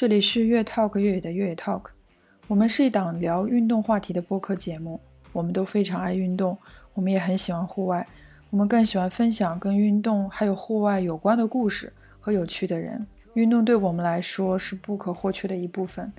[0.00, 1.82] 这里是越 Talk 越野的越野 Talk，
[2.48, 4.98] 我们是一档聊运动话题的播客节目。
[5.30, 6.56] 我们都非常爱运动，
[6.94, 8.08] 我们也很喜欢户外，
[8.48, 13.06] 我们更喜欢分享跟运动还有户外有关的故事和有趣的人。
[13.34, 16.10] 运动对我们来说是不可或缺的一部分，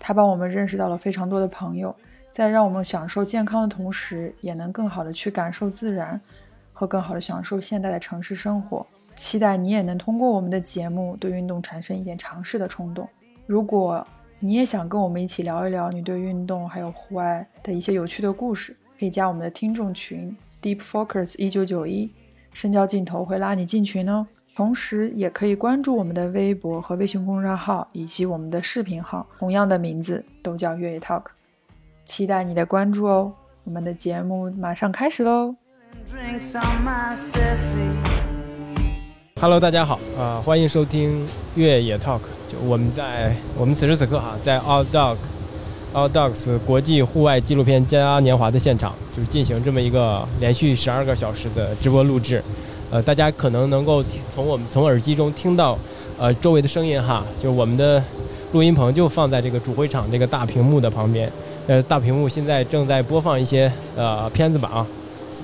[0.00, 1.94] 它帮我们认识到了非常多的朋友，
[2.32, 6.20] 在让我们享受健康的同时，也能更好的去感受自然
[6.72, 8.84] 和更好的享受现代的城市生活。
[9.14, 13.08] 期待你也能通过我们的节目对运动产生一点尝试的冲动。
[13.48, 14.06] 如果
[14.38, 22.12] 你也想跟我们一起聊一聊你对运动还有户外的一些有趣的故事，可以加我们的听众群 Deep Focus 一九九一，
[22.52, 24.26] 深交镜头会拉你进群哦。
[24.54, 31.22] 同时也可以关注我们的微博和微信公众号以及我们的视频号，同样的名字都叫越野 Talk。
[32.04, 33.32] 期待你的关注哦。
[33.64, 35.56] 我们的节目马上开始喽。
[39.40, 42.18] Hello，大家好，啊，欢迎收听越野 Talk。
[42.48, 45.16] 就我们在我们此时此刻哈，在 All Dog
[45.94, 52.42] All Dogs 国际户外纪录片嘉年华的现场，就是进行这么一个连续十二个小时的直播录制。
[52.90, 55.78] 呃，大家可能能够从我们从耳机中听到
[56.18, 58.02] 呃周围的声音哈，就我们的
[58.50, 61.30] 录音棚就放在这个主会场这个大屏幕的旁边。
[61.68, 64.86] 呃，大屏幕现在正在播放一些呃片子吧啊，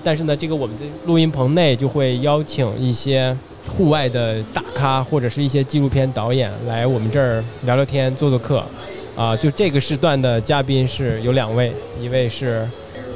[0.03, 3.37] 但是呢，这个我们的录音棚内就会邀请一些。
[3.69, 8.63] 户外的大咖或者是一些纪录片导演来我们这儿聊聊天、做做客，
[9.17, 12.69] 啊，就这个时段的嘉宾是有两位，一位是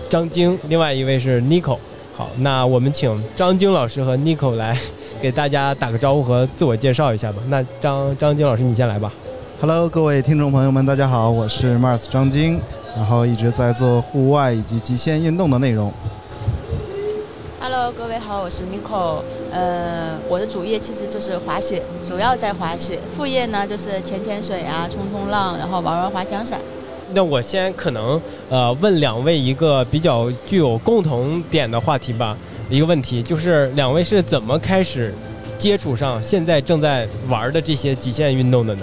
[0.09, 1.79] 张晶，另外一位是 Nico。
[2.17, 4.77] 好，那我们请张晶老师和 Nico 来
[5.21, 7.39] 给大家打个招呼和自我介绍一下吧。
[7.49, 9.13] 那张张晶老师，你先来吧。
[9.61, 12.61] Hello，各位听众朋友们，大家好，我是 Mars 张晶，
[12.97, 15.93] 然后一直在做户外以及极限运动的内容。
[17.61, 19.23] Hello，各位好，我是 Nico。
[19.51, 22.99] 呃，我的主业其实就是滑雪，主要在滑雪。
[23.17, 26.61] 副业呢就是潜潜水啊，冲冲浪，然后玩玩滑翔伞。
[27.15, 28.21] 那我先可能
[28.51, 32.37] 呃问两位一个比较具有共同点的话题吧。
[32.69, 35.15] 一个问题就是两位是怎么开始
[35.59, 38.83] 接触上现在正在玩的这些极限运动的呢？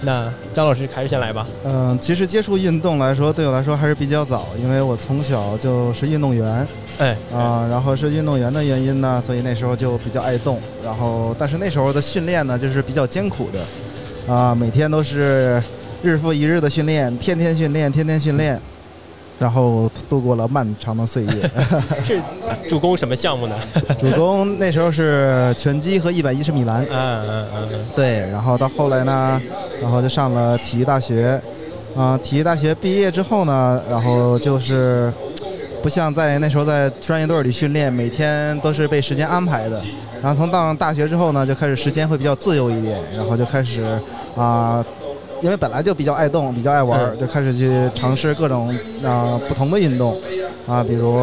[0.00, 1.46] 那张老师还是先来吧。
[1.64, 6.66] 嗯，其实接触运动来说，对我来说还是比较早，因为我从小就是运动员。
[6.98, 10.58] 哎啊，然后是运动员的原因呢，所以那时候就比较爱动。
[10.84, 15.62] 然后，但是那时候的训练呢，就是比较艰苦的，啊，每天都是
[16.02, 18.60] 日复一日的训练，天天训练，天天训练，
[19.38, 21.50] 然后度过了漫长的岁月。
[22.04, 22.20] 是
[22.68, 23.54] 主攻什么项目呢？
[23.96, 26.84] 主攻那时候是拳击和一百一十米栏。
[26.90, 27.86] 嗯嗯嗯。
[27.94, 29.40] 对，然后到后来呢，
[29.80, 31.40] 然后就上了体育大学。
[31.96, 35.12] 啊，体育大学毕业之后呢，然后就是。
[35.82, 39.80] 不像在那时候在专业队里训练，每天都是被时间安排的。
[40.20, 43.84] 然后从到大学之后呢，就开始时间会比较自由一点，然后就开始
[44.36, 44.84] 啊，
[45.40, 50.20] 因为本来就比较爱动，比较爱玩，就开始去尝试各种啊不同的运动
[50.66, 51.16] 啊，比如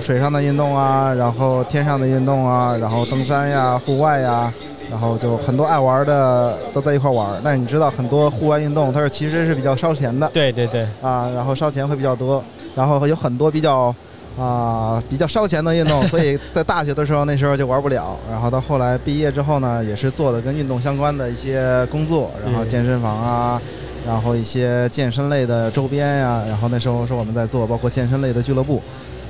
[0.00, 4.52] 水上的运动啊，然后天上的运动啊，然后登山呀、户外呀，
[4.90, 7.40] 然后就很多爱玩的都在一块玩。
[7.42, 10.28] 但你知道，很多户外运动它是其实是比较烧钱的。
[10.32, 10.86] 对对对。
[11.00, 12.44] 啊，然后烧钱会比较多。
[12.74, 13.94] 然后有很多比较
[14.38, 18.18] 啊比较烧钱的运动， 所以在大学的时候那时候就玩不了。
[18.30, 23.60] 然后到后来毕业之后呢，也是做的跟运动相关的一些工作，然后健身房啊，
[24.06, 26.42] 然后一些健身类的周边呀。
[26.48, 28.82] 然后那时候是我们在做，包括健身类的俱乐部，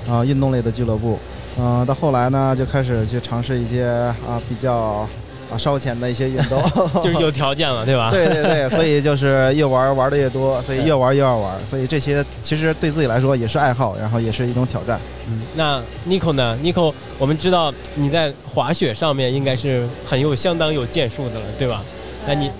[0.08, 1.18] 啊，运动类的俱乐部。
[1.58, 3.84] 嗯，到后来呢，就开始去尝试一些
[4.26, 5.06] 啊比较。
[5.52, 6.62] 啊，烧钱的一些运动，
[7.02, 8.10] 就是有条件了，对吧？
[8.10, 14.98] 对对对，所以就是越玩玩的越多，所以越玩越要玩，所以这些其实对自己来说也是爱好，然后也是一种挑战。
[15.28, 21.82] 嗯，那 Nico 呢？Nico，我们知道你在滑雪上面应该是很有相当有建树的了，对吧？
[22.26, 22.50] 那你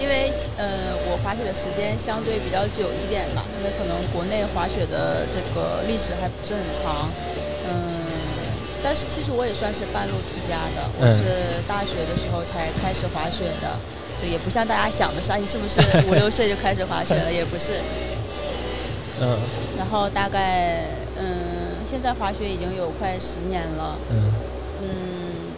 [0.00, 7.10] 因为呃，我滑雪的时间相对比较久一点吧，因为可能国内滑雪的这个历史还不是很长。
[8.82, 13.76] 但是其实我也算是半路出家的，我是大学的时候才开始滑雪的，
[14.22, 17.32] 就也不像大家想的，你是不是 五六岁就开始滑雪了？
[17.32, 17.80] 也不是。
[19.20, 19.38] 嗯。
[19.76, 20.84] 然后大概
[21.16, 23.98] 嗯，现在滑雪已经有快十年了。
[24.10, 24.32] 嗯。
[24.80, 24.88] 嗯，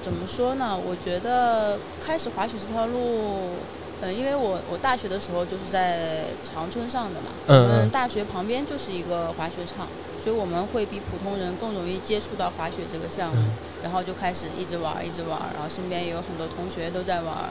[0.03, 0.77] 怎么说呢？
[0.77, 3.55] 我觉得开始滑雪这条路。
[4.03, 9.87] 嗯，因为我我大学的时候就是在长春上的嘛，我们大学旁边就是一个滑雪场，
[10.23, 13.43] 所以我们会比普通人更容易接触到滑雪这个项目，
[13.83, 17.51] 然后就开始一直玩一直玩，然后身边也有很多同学都在玩，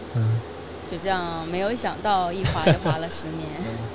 [0.89, 3.47] 就这样没有想到一滑就滑了十年。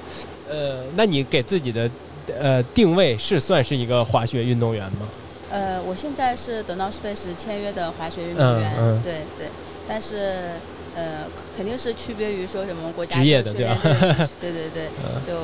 [0.49, 1.91] 呃，那你给自己的
[2.39, 5.09] 呃定位是算是一个滑雪运动员吗？
[5.51, 9.49] 呃，我现在是 The North Face 签约的滑雪运动员，对对。
[9.87, 10.53] 但是
[10.95, 11.25] 呃，
[11.57, 13.77] 肯定是区别于说什么国家职业的对吧？
[14.41, 14.89] 对对对，
[15.27, 15.35] 就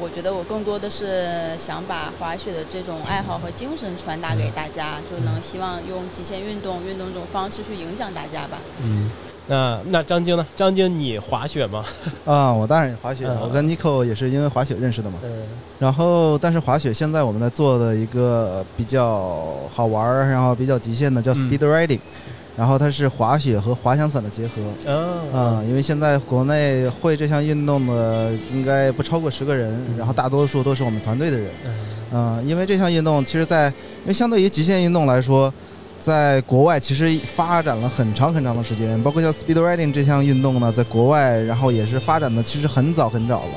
[0.00, 8.58] 我觉得我更多的是想把滑雪的这种爱好和精神传达给大家，就能希望用极限运动运动这种方式去影响大家吧。
[8.82, 9.10] 嗯。
[9.46, 10.46] 那那张晶呢？
[10.56, 11.84] 张晶，你滑雪吗？
[12.24, 15.18] 啊，我当然也滑雪，我跟 Nico 也是因为滑雪认识的嘛。
[15.22, 15.44] 嗯。
[15.78, 22.00] 然后，但是滑雪现在我们在做的一个比较好玩儿，然后比较极限的叫 Speed Riding，
[22.56, 24.52] 然后它是滑雪和滑翔伞的结合。
[24.86, 25.32] 嗯。
[25.32, 31.50] 啊，因为现在国内会这项运动的应该不超过十个人，然后大多数都是我们团队的人。
[32.12, 32.46] 嗯。
[32.46, 33.66] 因为这项运动其实，在
[34.02, 35.52] 因为相对于极限运动来说。
[36.00, 43.52] 在国外其实发展了很长很长的时间，包括像 speed riding 这项运动呢，在国外然后也是发展的其实很早很早了，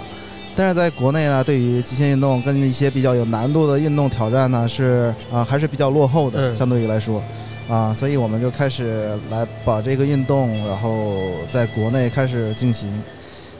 [0.55, 7.21] 但是在国内呢，对于极限运动跟一些比较有难度的运动挑战呢，是啊还是比较落后的，相对于来说，
[7.67, 12.89] 啊，所以我们就开始来把这个运动然后在国内开始进行，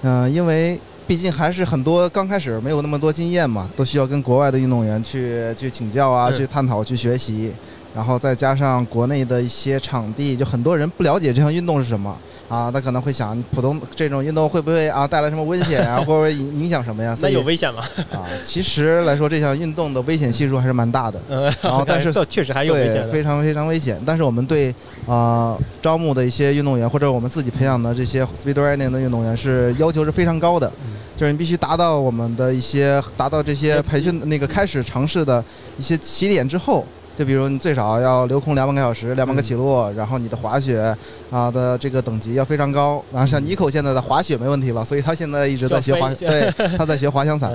[0.02, 7.52] 嗯，因为毕竟还是很多刚开始没有那么多经验嘛，都需要跟国外的运动员去去请教啊，去探讨，去学习。
[7.96, 12.16] 然后再加上国内的一些场地，就很多人不了解这项运动是什么
[12.48, 17.16] 啊，他可能会想，普通这种运动会不会啊带来什么危险啊， 或者影影响什么呀？
[17.22, 17.84] 那有危险吗？
[18.12, 21.22] 啊，其实来说，这项运动的危险系数还是蛮大的。
[21.30, 24.02] 嗯，然后 但是确实还有危险，非常非常危险。
[24.06, 24.74] 但是我们对
[25.06, 30.72] 啊招募的一些运动员，或者我们自己培养的这些 speed running 的运动员，是要求是非常高的，
[31.18, 35.44] 就是你必须达到我们的一些达到这些培训那个开始尝试的
[35.78, 36.86] 一些起点之后。
[37.18, 40.96] 就比如你最少要留空两百个小时，两百个起落，然后你的滑雪
[41.32, 43.04] 啊的这个等级要非常高。
[43.12, 47.52] 然后像尼口现在的滑雪没问题了，所以他现在一直在学滑，对，他在学滑翔伞。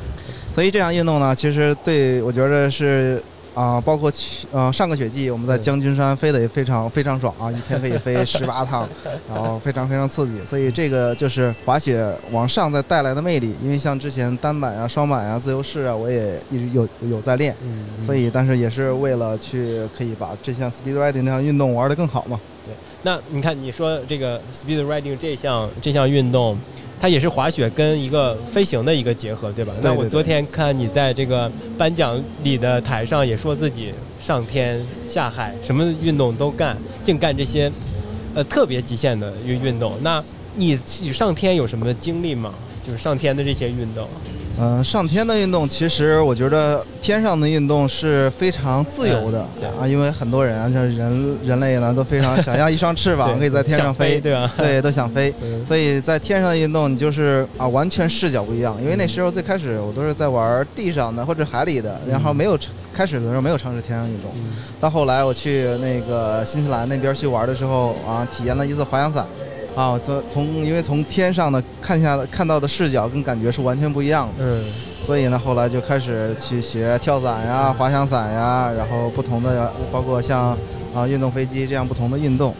[0.54, 3.22] 所以这项运动呢，其实对我觉得是。
[3.58, 8.88] 啊，包括去，呃，上个雪季我们在将军山飞的也非常非常爽啊，一天可以飞 十八趟，
[9.28, 10.38] 然后非常非常刺激。
[10.48, 13.56] 所以这个就是滑雪往上再带来的魅力。
[13.60, 17.52] 因为像之前单板啊、双板啊、自由式啊，我也一直有有在练，
[18.06, 22.38] 所以但是也是为了去可以把这项 speed riding 这项运动玩得更好嘛。
[22.64, 22.72] 对，
[23.02, 26.56] 那你看你说这个 speed riding 这项这项运动。
[27.00, 29.72] 它也是滑雪跟一个飞行的一个结合，对吧？
[29.80, 37.70] 那我昨天看你在这个颁奖礼的台上也说自己上天下海，什么运动都干，净干这些，
[38.34, 39.94] 呃，特别极限的运运动。
[40.02, 40.22] 那
[40.56, 40.76] 你
[41.12, 42.52] 上天有什么经历吗？
[42.84, 44.08] 就是上天的这些运动。
[44.60, 49.40] 嗯，上天的运动其实我觉得天上的运动是非常自由的
[49.80, 54.52] 啊，因为很多人啊，就是人人类呢都非常想要一双翅膀可以在天上飞，对吧？
[54.56, 55.32] 对，都想飞。
[55.66, 58.76] 所以在天上的运动，你就是啊，完全视角不一样。
[58.82, 62.58] 因为那时候最开始我都是在玩地上的或者海里的，然后没有
[62.92, 64.32] 开始的时候没有尝试天上运动。
[64.80, 69.24] 到后来我去那个新西兰那边去玩的时候啊，体验了一次滑翔伞。
[69.78, 74.64] 啊，从从因为从天上的看下看到的视角跟感觉是完全不一样的，嗯，
[75.04, 80.58] 所以呢，后来就开始去学跳伞呀、滑翔伞呀，然后不同的包括像
[80.92, 82.52] 啊运动飞机这样不同的运动，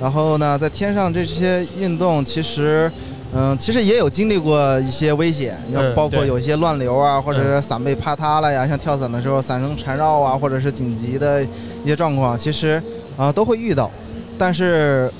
[0.00, 2.88] 然后呢，在天上这些运动其实，
[3.34, 12.80] 嗯，其实也有经历过一些危险，要包括有一些乱流啊，或者是伞被趴塌了呀，像跳伞的时候伞绳缠绕啊，或者是紧急的一些状况，其实
[13.16, 13.90] 啊都会遇到，
[14.38, 15.12] 但是。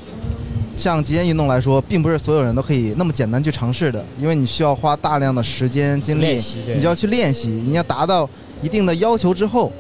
[0.75, 6.41] 像极限运动来说，并不是所有人都可以那么简单去尝试的，因为你需要花大量的时间精力，
[6.75, 8.29] 你就要去练习，你要达到
[8.63, 9.71] 一定的要求之后，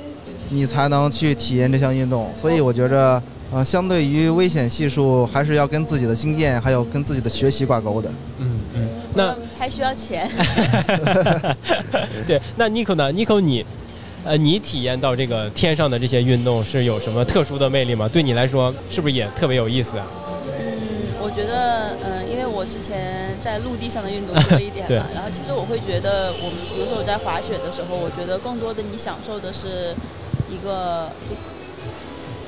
[0.51, 2.31] 你才能去体验这项运动。
[2.41, 8.11] 所以我觉着，呃，相对于危险系数，还是要跟自己的经验还有跟自己的学习挂钩的。
[8.39, 10.31] 嗯嗯，那还需要钱。
[12.27, 13.65] 对，那 Nico 呢？Nico 你，
[14.25, 18.09] 呃，你体验到这个天上的这些运动是有什么特殊的魅力吗？
[18.09, 20.07] 对你来说，是不是也特别有意思啊？
[21.33, 29.97] 我觉得，嗯，因为我之前在陆地上的运动 多一点嘛，然后其实我会觉得，我们比如说我在滑雪的时候，我觉得更多的你享受的是
[30.51, 31.09] 一个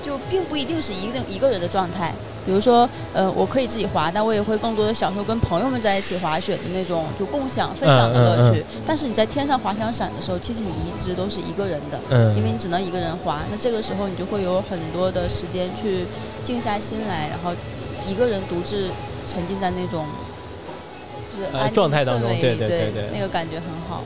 [0.04, 2.12] 就就并不一定是一个一个人的状态。
[2.44, 8.62] 比如说，呃，我可以自己滑，但我也会更多的享受跟朋友们在一起滑雪的那种就共享分享的乐趣。
[8.86, 11.98] 但是你在天上滑翔伞的时候，其实你一直都是一个人的，
[12.36, 13.40] 因为你只能一个人滑。
[13.50, 16.04] 那这个时候你就会有很多的时间去
[16.44, 17.56] 静下心来，然后。
[18.06, 18.90] 一个人独自
[19.26, 20.06] 沉浸在那种
[21.36, 24.02] 就是状态当中，对对对对，那个感觉很好。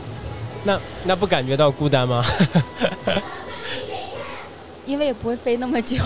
[0.64, 2.24] 那那不感觉到孤单吗？
[4.86, 5.96] 因为也不会飞那么久。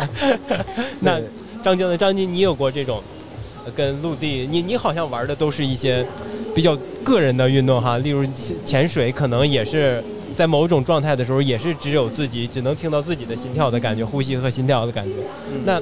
[1.00, 1.18] 那
[1.62, 1.96] 张晶呢？
[1.96, 3.02] 张晶，你有过这种
[3.74, 4.46] 跟陆地？
[4.50, 6.06] 你你好像玩的都是一些
[6.54, 8.24] 比较个人的运动哈，例如
[8.64, 10.04] 潜水，可能也是
[10.36, 15.12] 在某种状态的时候，也是只有自己只能听到自己的心跳的感觉，呼吸和心跳的感觉。
[15.64, 15.80] 那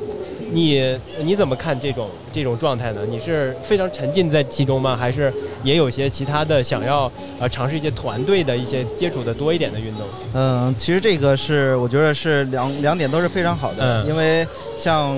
[0.50, 3.00] 你你怎么看这种这种状态呢？
[3.08, 4.96] 你是非常沉浸在其中吗？
[4.96, 10.02] 还是也有些其他的想要呃尝试一些团队的一些接触的多一点的运动？
[10.34, 15.16] 嗯，其实这个是我觉得是两两点都是非常好的，嗯因为像。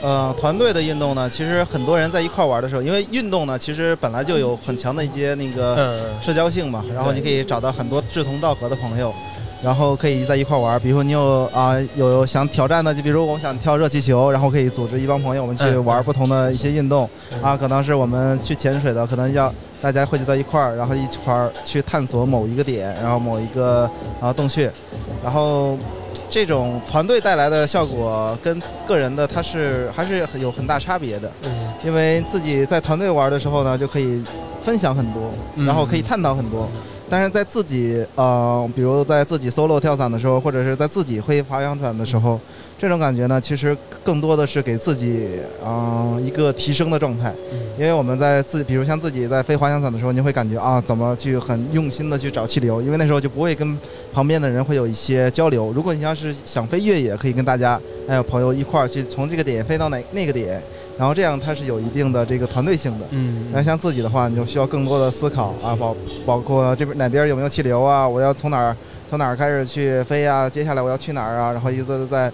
[0.00, 9.12] 呃，团队的运动呢，其实很多人在一块儿玩的时候，因为运动呢，其实本来就有很强的一些那个嗯社交性嘛，然后你可以找到很多志同道合的朋友，
[9.62, 10.78] 然后可以在一块玩。
[10.80, 24.72] 比如说你有啊、有想挑战的，就比如我们想跳热气球，然后可以组织一帮朋友，我们去嗯玩不同的一些运动嗯啊，可能是我们去潜水的，可能要大家汇集到一块儿，然后一块儿去探索某一个点，然后某一个啊洞穴，
[25.22, 25.76] 然后。
[26.30, 34.22] 这种团队带来的效果跟个人的它是还是有很大差别的，嗯因为自己在团队玩的时候呢，就可以
[34.62, 35.22] 分享很多，
[35.54, 36.68] 嗯然后可以探讨很多。
[37.10, 42.38] 但是在自己呃，比如在自己 solo 跳伞的时候，或者是在自己会滑翔伞的时候，
[42.78, 47.34] 这种感觉呢，其实更多的是给自己啊、呃一个提升的状态。
[47.78, 53.78] 因为我们在自，比如像自己在飞滑翔伞的时候，你会感觉啊，怎么去很用心的去找气流，因为那时候就不会跟
[54.12, 55.72] 旁边的人会有一些交流。
[55.72, 60.62] 如果你要是想飞越野，可以跟大家还有朋友一块儿去从这个点飞到哪那个点，
[60.98, 63.06] 然后这样它是有一定的这个团队性的。
[63.10, 68.76] 嗯那像自己的话，你就需要更多的思考啊，包包括这边哪边有没有气流啊，我要从哪儿
[69.08, 72.30] 从哪儿开始去飞啊，接下来我要去哪儿啊，然后一直在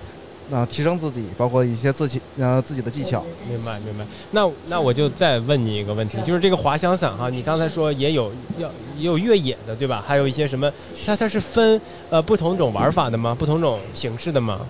[0.52, 3.25] 啊、提升自己，包括一些自己呃自己的技巧。
[3.49, 4.04] 明白明白。
[4.33, 8.68] 那那我就再问你一个问题，就是这个滑翔伞哈，你刚才说也有要
[8.99, 10.04] 也有越野的对吧？
[10.06, 10.71] 还有一些什么？
[11.06, 11.80] 那它是分
[12.11, 13.35] 呃不同种玩法的吗？
[13.38, 14.61] 不同种形式的吗？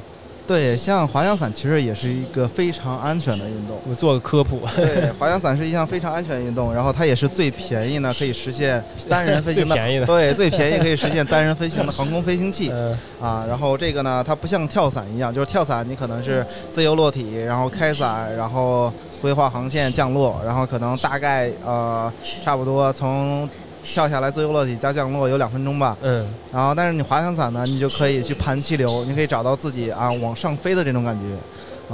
[0.47, 3.79] 对，像滑翔伞其实也是一个非常安全的运动。
[3.89, 4.61] 我做个科普。
[4.77, 9.75] 对，滑翔伞是一项非常安全运动，然后它也是最便宜呢，可以实现单人飞行的。
[9.75, 12.71] 最便宜的对，最便宜可以实现单人飞行的航空飞行器。
[12.71, 22.13] 嗯啊，然后这个呢，它不像跳伞一样，就是跳伞你可能是自由落体，然后开伞，然后规划航线降落，然后可能大概呃
[22.45, 23.49] 差不多从
[23.93, 25.97] 跳下来自由落体加降落有两分钟吧。
[26.03, 31.37] 嗯然后但是你滑翔伞呢，你就可以去盘气流，你可以找到自己啊往上飞的这种感觉。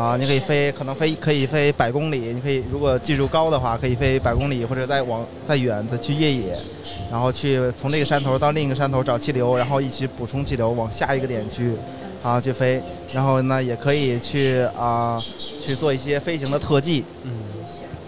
[0.01, 6.57] 啊，你可以飞，可能飞可以飞百公里，你可以如果技术高的话，可以飞百公里，或者再往再远再去越野，
[7.11, 11.73] 然后去从这个山头到另一个山头找气流，然后一起补充气流往下一个点去
[12.23, 12.81] 啊去飞，
[13.13, 15.21] 然后呢也可以去啊
[15.59, 17.33] 去做一些飞行的特技，嗯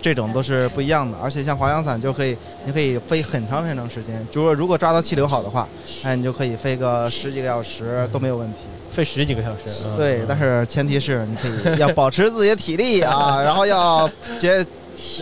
[0.03, 1.17] 这种都是不一样的。
[1.23, 5.67] 而且像滑翔伞就可以，你可以飞很长很长时间，就说如果抓到气流好的话，
[6.03, 8.59] 哎你就可以飞个十几个小时都没有问题。
[8.91, 9.63] 飞十几个小时。
[9.87, 14.07] 嗯对，但是前提是你可以要保持自己的体力啊，然后要
[14.37, 14.63] 节，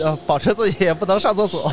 [0.01, 1.71] 呃，保持自己也不能上厕所。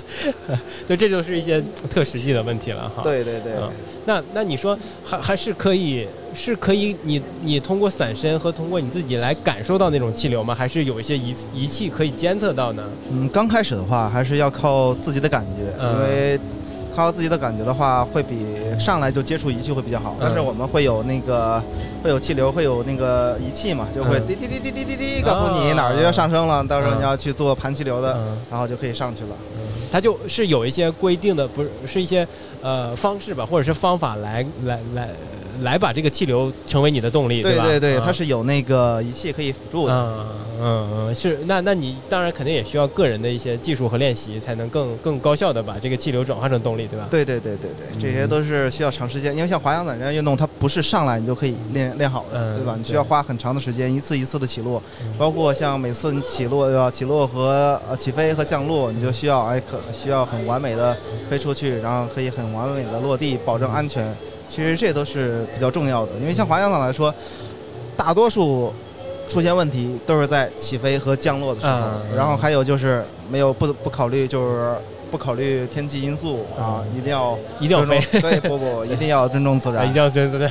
[0.86, 3.02] 对，这就是一些特实际的问题了哈。。
[3.02, 3.70] 对对对，嗯
[4.06, 10.54] 那那你说还还是可以是可以你你通过伞身和通过你自己来感受到那种气流吗？
[10.54, 12.82] 还是有一些仪仪器可以监测到呢？
[13.10, 16.40] 嗯，刚开始的话还是要靠自己的感觉，嗯因为
[16.94, 18.44] 靠自己的感觉的话，会比
[18.78, 20.16] 上来就接触仪器会比较好。
[20.20, 21.62] 但是嗯我们会有那个
[22.02, 24.26] 会有气流，会有那个仪器嘛，就会嗯。
[24.26, 29.36] 滴滴滴滴滴滴滴，告诉你哪儿就要上升了，到时候你要去做盘气流的，嗯，然后就可以上去了。
[29.92, 32.26] 它就是有一些规定的，不是是一些
[32.62, 35.08] 呃方式吧，或者是方法来来来
[35.60, 37.64] 来把这个气流成为你的动力，对吧？
[37.66, 39.94] 对对它是有那个仪器可以辅助的。
[39.94, 40.26] 嗯
[40.62, 47.08] 嗯嗯，是那那你当然肯定也需要个人的一些技术和练习，才能更更高效的把这个气流转化成动力，对吧？
[47.10, 52.74] 对对对对对，这嗯些都是需要长时间，因为像滑翔伞这样运动，它不是上来你就可以练练好的，嗯对吧？
[52.76, 60.94] 你需要花很长的时间，一次一次的起落，嗯包括像每次你起落要起落和呃起飞和降落，你就需要哎可需要很完美的
[61.30, 64.14] 飞出去，然后可以很完美的落地，保证安全。
[64.50, 67.14] 其实这都是比较重要的，因为像滑翔伞来说，
[67.96, 68.72] 大多数
[69.28, 74.74] 出现问题都是在起飞和降落的时候，然后还有就是没有不不考虑就是
[75.08, 78.00] 不考虑天气因素啊，一定要一定要飞。
[78.00, 80.02] 尊重对，不不， 一定要尊重自啊，然一定。
[80.02, 80.50] 要觉得对，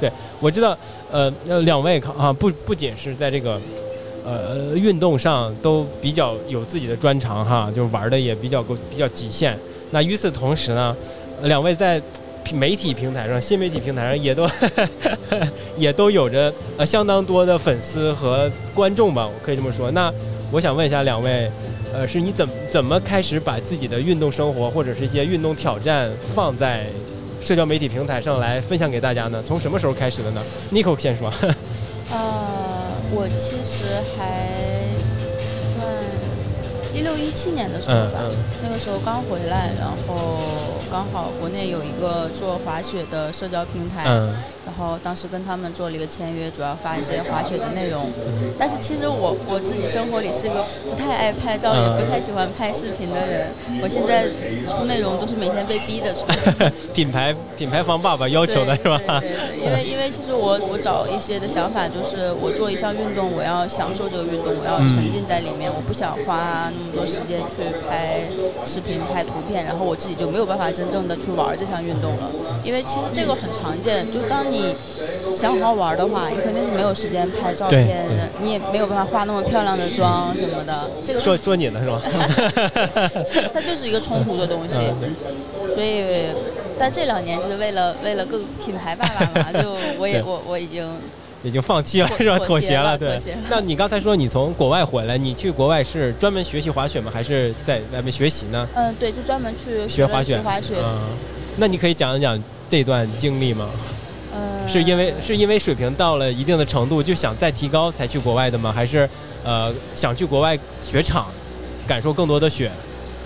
[0.00, 0.76] 对我知道，
[1.12, 3.60] 呃，呃，两位啊，不不仅是在这个
[4.24, 9.56] 呃运动上都比较有自己的专长哈，就是玩的也比较够比较极限。
[9.92, 10.96] 那与此同时呢，
[11.40, 12.00] 呃两位在
[12.52, 14.48] 媒体平台上、新媒体平台上也都
[15.76, 19.90] 也都有着呃相当多的粉丝和观众吧，我可以这么说。
[19.92, 20.12] 那
[20.50, 21.50] 我想问一下两位。
[21.96, 26.86] 呃，是你怎么怎么开始把自己的运动生活或者是一些运动挑战放在
[27.40, 29.40] 社交媒体平台上来分享给大家呢？
[29.40, 31.32] 从什么时候开始的呢？Nico 先说。
[32.10, 32.18] 呃，
[33.12, 33.84] 我其实
[34.18, 34.50] 还
[35.78, 35.86] 算
[36.92, 44.04] 一六一七年的时候吧，嗯嗯那个时候刚回来，然后刚好国内有一个做滑雪的社交平台，
[44.64, 48.10] 然后当时跟他们做了一个签约，主要发一些滑雪的内容。
[48.58, 53.52] 但是其实我我自己生活里是个不太爱拍照，也不太喜欢拍视频的人。
[53.82, 54.24] 我现在
[54.66, 56.24] 出内容都是每天被逼着出。
[56.94, 59.00] 品牌品牌方爸爸要求的是吧？
[59.20, 68.24] 对对对，因为因为其实我我找一些的想法就是，我做一项运动，我要享受这个运动，我要沉浸在里面，我不想花那么多时间去拍
[68.64, 72.30] 视频、拍图片，然后我自己就没有办法真正的去玩这项运动了。
[72.62, 74.74] 因为其实这个很常见，就当你
[75.34, 78.06] 想好好玩的话，你肯定是没有时间拍照片，
[78.40, 80.88] 你也没有办法化那么漂亮的妆什么的。
[81.02, 82.00] 这个说说你呢是吧？
[83.52, 84.76] 它就是一个冲突的东西，
[85.74, 86.26] 所以，
[86.78, 90.88] 但这两年就是为了为了各个品牌爸爸嘛，就我也我我已经
[91.42, 92.38] 已经放弃了是吧？
[92.38, 93.18] 妥协了，对。
[93.50, 97.10] 那你刚才说你从国外回来，你去国外是专门学习滑雪吗？
[97.12, 98.68] 还是在外面学习呢？
[98.74, 100.38] 嗯，对，就专门去学滑雪。
[100.38, 100.74] 滑雪。
[100.78, 101.00] 嗯，
[101.56, 102.40] 那你可以讲一讲。
[102.66, 103.68] 这段经历吗？
[104.66, 108.72] 是因为是因为水平到了一定的程度，就想再提高才去国外的吗？
[108.72, 109.08] 还是
[109.44, 111.26] 呃想去国外雪场，
[111.86, 112.70] 感受更多的雪，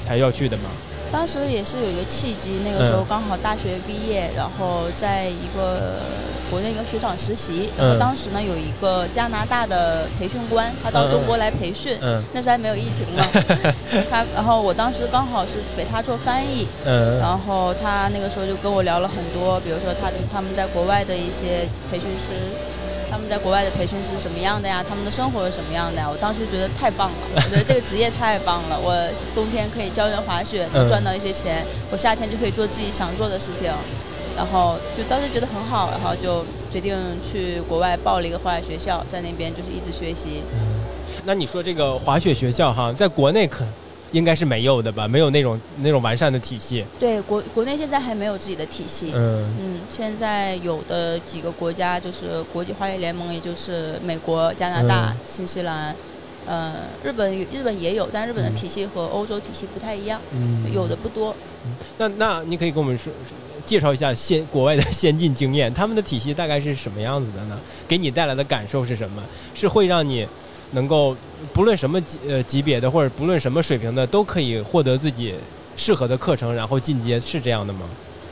[0.03, 0.65] 才要去的吗？
[1.11, 6.01] 当时也是有一个契机，那个时候刚好大学毕业，然后在一个
[6.51, 11.99] 国内一个学长实习，然后当时呢有一个加拿大的培训官，他到中国来培训，
[12.33, 13.25] 那时还没有疫情嘛，
[14.11, 22.31] 他然后我当时刚好是给他做翻译，然后他那个时候就跟我聊了很多，比如说他他们在国外的一些培训师。
[23.29, 24.85] 在国外的培训是什么样的呀？
[24.87, 26.09] 他们的生活是什么样的呀？
[26.11, 28.79] 我当时觉得太棒了， 我觉得这个职业太棒了。
[28.81, 28.97] 我
[29.35, 33.71] 冬天可以教人滑雪，能赚到一些钱；我夏天就可以做自己想做的事情。
[34.37, 36.97] 然后就当时觉得很好，然后就决定
[37.29, 40.43] 去国外报了一个滑雪学校，在那边就是一直学习。
[41.25, 43.65] 那你说这个滑雪学校哈，在国内可？
[44.13, 46.85] 应该是没有的吧，没有那种那种完善的体系。
[46.99, 49.13] 对，国国内现在还没有自己的体系。
[49.15, 55.95] 嗯嗯，现在有的几个国家就是国际滑雪联盟，也就是美国、加拿大、新西兰，
[56.47, 61.37] 呃，日本日本也有，但日本的体系和欧洲体系不太一样，嗯有的不多。
[61.99, 63.13] 那那你可以跟我们说
[63.65, 67.59] 介绍一下先国外的先进经验，他们的体系大概是什么样子的呢？
[67.87, 69.23] 给你带来的感受是什么？
[69.55, 70.27] 是会让你。
[70.73, 71.17] 能够
[71.53, 75.35] 不论什么级呃级别的或者不论什么水平的都可以获得自己
[75.77, 77.81] 适合的课程，然后进阶，是这样的吗？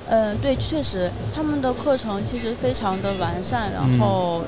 [0.08, 4.42] 嗯，对，确实，他们的课程其实非常的完善，然后。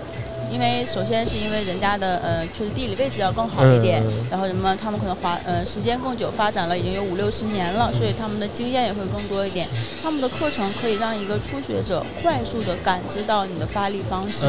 [0.51, 9.67] 因为首先是因为人家的呃，确实地理位置要更好一点，然后什么他们可能滑呃时间更久，发展了已经有五六十年了，所以他们的经验也会更多一点。
[10.03, 14.47] 他们的课程可以让一个初学者快速的感知到你的发力方式，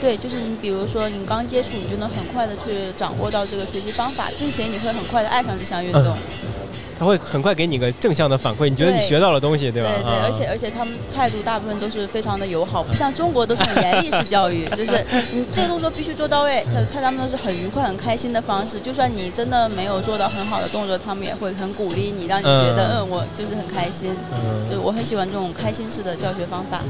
[0.00, 6.16] 对，就是你比如说你刚接触，你就能很快的去掌握到这个学习方法，并且你会很快的爱上这项运动。
[6.98, 9.90] 他会很快给你个正向的反馈，你觉得你学到了东西，对吧？
[9.94, 18.80] 对对，而且而且他们态度大部分都是非常的友好， 不像中国都是很严厉式教育， 就是你这个动作必须做到位，他他他们都是很愉快、很开心的方式。
[18.80, 24.10] 就算你真的没有做到很好的动作，他们也会很鼓励你，让你觉得嗯，我就是很开心。
[24.32, 26.82] 嗯，就我很喜欢这种开心式的教学方法。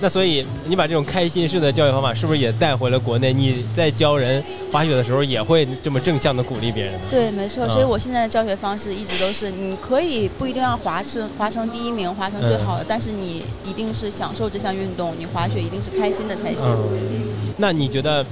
[0.00, 3.32] 那所以你把这种开心式的教育方法是不是也带回了国内？
[3.32, 6.94] 你在教人滑雪的时候也会这么正向的鼓励别人？
[7.10, 7.68] 对，没错。
[7.68, 16.66] 所以我现在的教学方式一直都是：你可以不一定要滑成滑成第一名，滑成最好的，但是你一定是享受这项运动，你滑雪一定是开心的才行。
[17.56, 18.24] 那你觉得，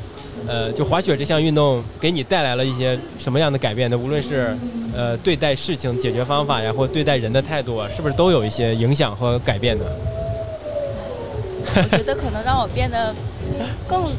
[0.46, 3.98] 呃，就滑雪这项运动给你带来了一些什么样的改变呢？
[3.98, 4.56] 无论是
[4.94, 9.84] 呃对待事情解决方法呀，或对待人的态度啊，是不是都有一些影响和改变呢？
[11.74, 13.14] 我觉得可能让我变得
[13.88, 14.12] 更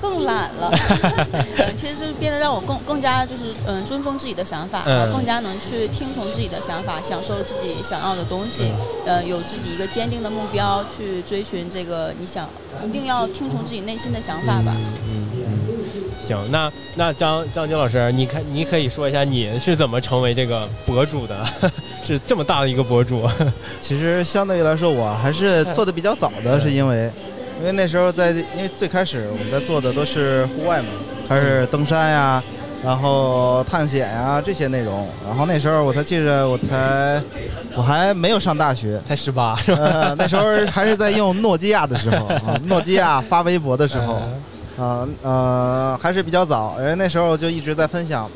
[0.00, 0.70] 更懒了，
[1.58, 8.72] 嗯，其实是变得让我更更加就是嗯尊重自己的想法，更加能去听从自己的想法，享受自己想要的东西，
[9.06, 12.48] 呃，有自己一个坚定的目标去追寻这个你想，
[12.86, 14.76] 一定要听从自己内心的想法吧。
[15.08, 15.26] 嗯
[16.22, 21.46] 行，那那张张晶老师，你看，你可以说一下你是怎么成为这个博主的？
[22.06, 23.28] 是这么大的一个博主。
[23.80, 27.10] 其实相对于来说，我还是做的比较早的， 是因为，
[27.58, 30.88] 因为那时候在，因为最开始我们在做的都是户外嘛，
[31.28, 32.42] 还是登山呀，
[32.84, 35.08] 然后探险呀这些内容。
[35.26, 37.20] 然后那时候我才记着，我才
[37.74, 40.14] 我还没有上大学，才十八 是吧？
[40.16, 44.20] 那时候还是在用诺基亚的时候啊，诺基亚发微博的时候。
[44.78, 48.30] 啊呃还是比较早，因为那时候就一直在分享。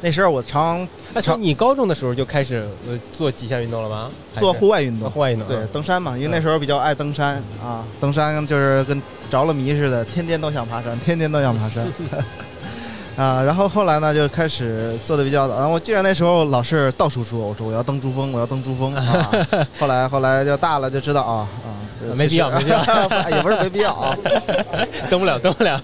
[0.00, 0.84] 那时候我常，
[1.20, 4.10] 常你高中的时候就开始呃做极限运动了吗？
[4.38, 6.16] 做户外运动，户外运动，对，登山嘛。
[6.16, 9.00] 因为那时候比较爱登山啊，登山就是跟
[9.30, 11.86] 着了迷似的，天天都想爬山，天天都想爬山。
[13.16, 15.56] 啊，然后后来呢就开始做的比较早。
[15.56, 19.30] 然后我记得那时候老是到处说，我说我要登珠峰，我要登珠峰啊。
[19.80, 21.75] 后来后来就大了就知道啊啊。
[22.16, 22.80] 没必要，没必要，
[23.30, 24.16] 也不是没必要啊，
[25.10, 25.80] 登不了，登不了。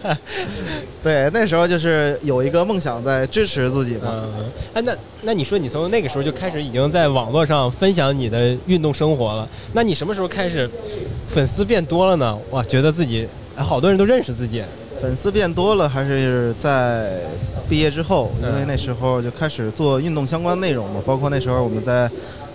[1.02, 4.24] 对，那时候就是有一个梦想在支持自己嘛。
[4.38, 4.44] 嗯，
[4.74, 10.68] 哎，那那你说你从那个时候就开始已经在网络上分享你的运动生活了，那你什么时候开始
[11.28, 12.38] 粉丝变多了呢？
[12.50, 14.62] 哇，觉得自己好多人都认识自己。
[15.00, 17.18] 粉丝变多了，还是在
[17.68, 22.08] 毕业之后，因为那时候就开始做运动相关内容嘛，包括那时候我们在。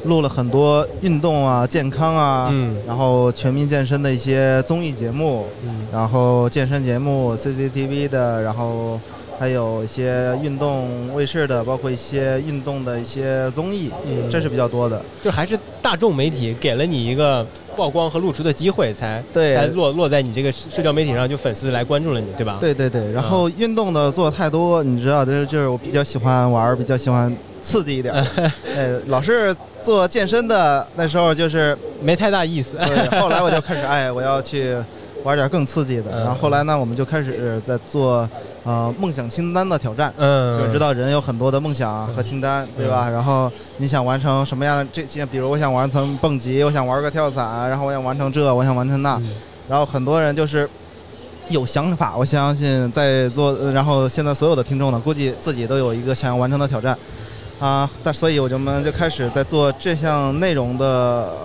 [0.05, 2.53] 录了很多运动啊、健康啊，
[2.85, 5.45] 然后全民健身的一些综艺节目，
[5.91, 8.99] 然后健身节目 CCTV 的，然后
[9.39, 13.91] 还有一些运动卫视的，包括一些运动的一些综艺，
[14.31, 15.01] 这是比较多的。
[15.23, 22.57] 就还是大众媒体给了你一个曝光和露出的机会，才才落落在你这个社交媒体上，就粉丝来关注了你，对吧？
[22.61, 23.11] 对对对。
[23.11, 28.13] 然后运动的做太多，你知道，就是就是我比较喜欢玩，比较喜欢刺激一点，
[28.75, 29.55] 呃， 老是。
[29.87, 33.21] 做健身的那时候就是没太大意思，对。
[33.21, 34.75] 后来我就开始哎，我要去
[35.23, 36.11] 玩点更刺激的。
[36.11, 38.29] 然后后来呢，我们就开始在做
[38.65, 43.09] 呃梦想清单的挑战，嗯，就知道人有很多的梦想和清单，对吧？
[43.09, 45.25] 然后你想完成什么样的这些？
[45.25, 49.17] 比如我想完成蹦极，我想玩个跳伞，然后我想完成这，我想完成那。
[49.69, 50.69] 然后很多人就是
[51.47, 56.97] 有想法，我相信在座，然后现在所有的听众呢，估计自己都有一个想要完成的挑战。
[57.59, 60.85] 啊，但所以我就们就开始在做这项内容的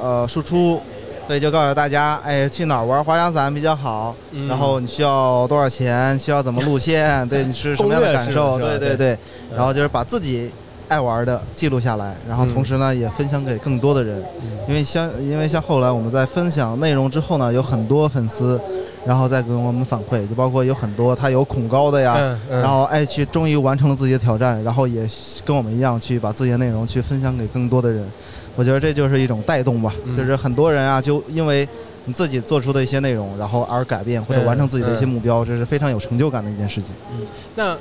[0.03, 0.81] 呃输出，
[1.27, 4.14] 所以就告诉大家，哎，去哪儿玩滑翔伞比较好，
[4.48, 9.18] 然后你需要多少钱，需要怎么路线，对你是什么样的感受， 对对对，
[9.57, 10.51] 然后就是把自己
[10.88, 14.22] 爱玩的记录下来，然后同时呢也分享给更多的人，
[14.68, 18.61] 因为像因为像后来我们在分享内容之后呢，有很多粉丝。
[19.05, 25.05] 然后再给我们反馈，就包括有很多他有恐高的呀，然后爱去终于完成了自己的挑战，然后也
[25.45, 28.07] 跟我们一样去把自己的内容去分享给更多的人。
[28.55, 31.69] 我觉得这就是一种带动吧，就是很多人啊，就因为
[32.05, 36.95] 你自己做出的一些内容，然后而改变或者完成自己的一些目标，这是非常有成就感的一件事情。
[37.12, 37.77] 嗯，那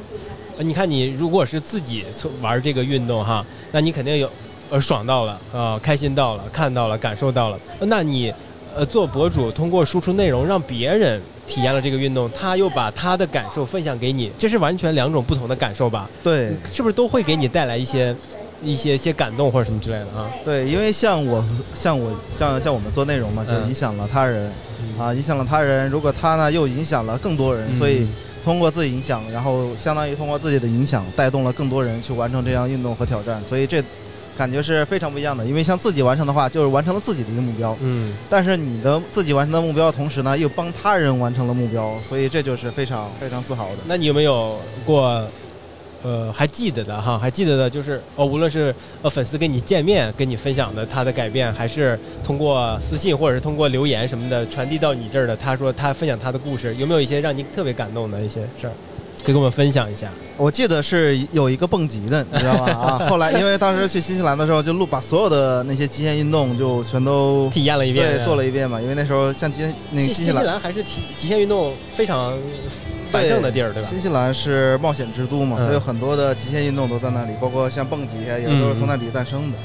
[0.63, 2.03] 你看你如果是自己
[2.41, 4.27] 玩这个运动哈，那你肯定有
[4.71, 8.33] 呃爽到了啊，开心到了，看到了，感受到了，那你。
[8.75, 16.09] 呃，做博主通过输出内容让别人体验了这个运动，他又把他的感受分享给你，这是完全两种不同的感受吧？
[16.23, 18.15] 对，是不是都会给你带来一些
[18.63, 20.31] 一些一些感动或者什么之类的啊？
[20.45, 24.49] 对，因为像我像我像像我们做内容嘛，就影响了他人
[24.97, 25.89] 啊，影响了他人。
[25.89, 28.07] 如果他呢又影响了更多人，所以
[28.45, 33.83] 通过自己影响，然后相当于通过自己的影响带动了更多人去完成这项运动和挑战，所以这。
[34.37, 37.77] 感觉是非常不一样的，因为像自己完成的话，就是完成了自己的一个目标。
[37.81, 38.13] 嗯。
[38.29, 43.77] 但是你的自己完成的目标，同时呢又帮他人完成了目标，所以这就是非常非常自豪的。
[43.85, 45.23] 那你有没有过，
[46.03, 47.19] 呃，还记得的哈？
[47.19, 58.73] 还记得的就是哦，无论是呃粉丝跟你见面跟你分享的他的改变，还是通过私信或者是通过留言什么的传递到你这儿的，他说他分享他的故事，有没有一些让你特别感动的一些事儿？
[59.23, 60.07] 可以跟我们分享一下。
[60.37, 62.71] 我记得是有一个蹦极的，你知道吗？
[62.73, 68.81] 啊， 后来因为当时去新西兰的时候，就录把所有的那些极限运动就全都 体验了一遍，对，做了一遍嘛。
[68.81, 72.33] 因为那时候像极那个新西兰还是体极限运动非常
[73.11, 73.87] 繁盛的地儿，对吧？
[73.87, 79.57] 新西兰是冒险之都嘛，它有很多的极限运动都在那里，包括像蹦极也都是从那里诞生的。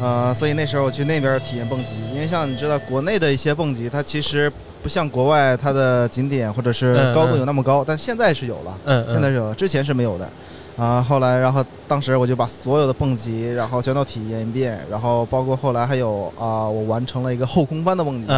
[0.00, 4.52] 呃，所以那时候我去那边体验蹦极，因为像你知道国内的一些蹦极，它其实。
[4.82, 10.30] 不像国外，它的景点或者是高度有那么高，但现在是有了，现在是有了，之前是没有的，
[10.76, 18.32] 啊，后来，然后当时我就把所有的蹦极，然后全都体验一遍，然后包括后来还有啊，我完成了一个后空翻的蹦极，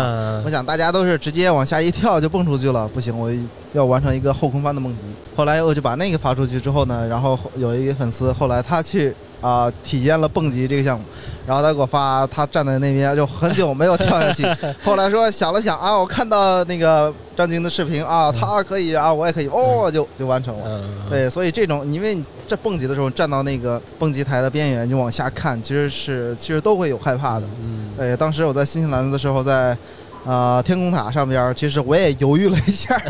[0.44, 3.30] 我想大家都是直接往下一跳就蹦出去了，不行，我
[3.72, 4.98] 要完成一个后空翻的蹦极，
[5.36, 9.14] 后来我就把那个发出去之后呢，然后有一个粉丝后来他去。
[9.40, 11.04] 啊，体验了蹦极这个项目，
[11.46, 14.46] 然后他给我发，他站在那边就很久没有跳下去。
[14.84, 20.84] 后来说想了想啊，我看到那个张晶的视频啊，他可以啊，我也可以，哦，就就完成了。
[21.08, 27.46] 对，所以这种，因为你这蹦极的时候站到那个蹦极台的边缘你往下看，其实是其实都会有害怕的。
[27.62, 29.76] 嗯，对，当时我在新西兰的时候，在
[30.24, 33.00] 啊天空塔上边，其实我也犹豫了一下，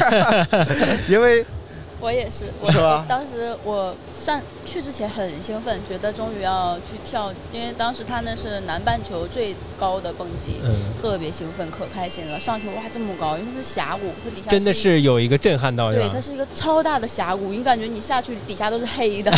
[1.09, 1.45] 因为。
[2.01, 10.63] 我也是，我当时我上去之前很兴奋，觉得终于要去跳，因为当时他那是南半球最高的蹦极，
[11.01, 12.41] 特别兴奋，可开心了。
[12.41, 15.93] 上去哇这么高，因为是峡谷，它底下真的是有一个震撼到。
[15.93, 19.31] 对，它是一个超大的峡谷，你感觉你下去底下都是黑的。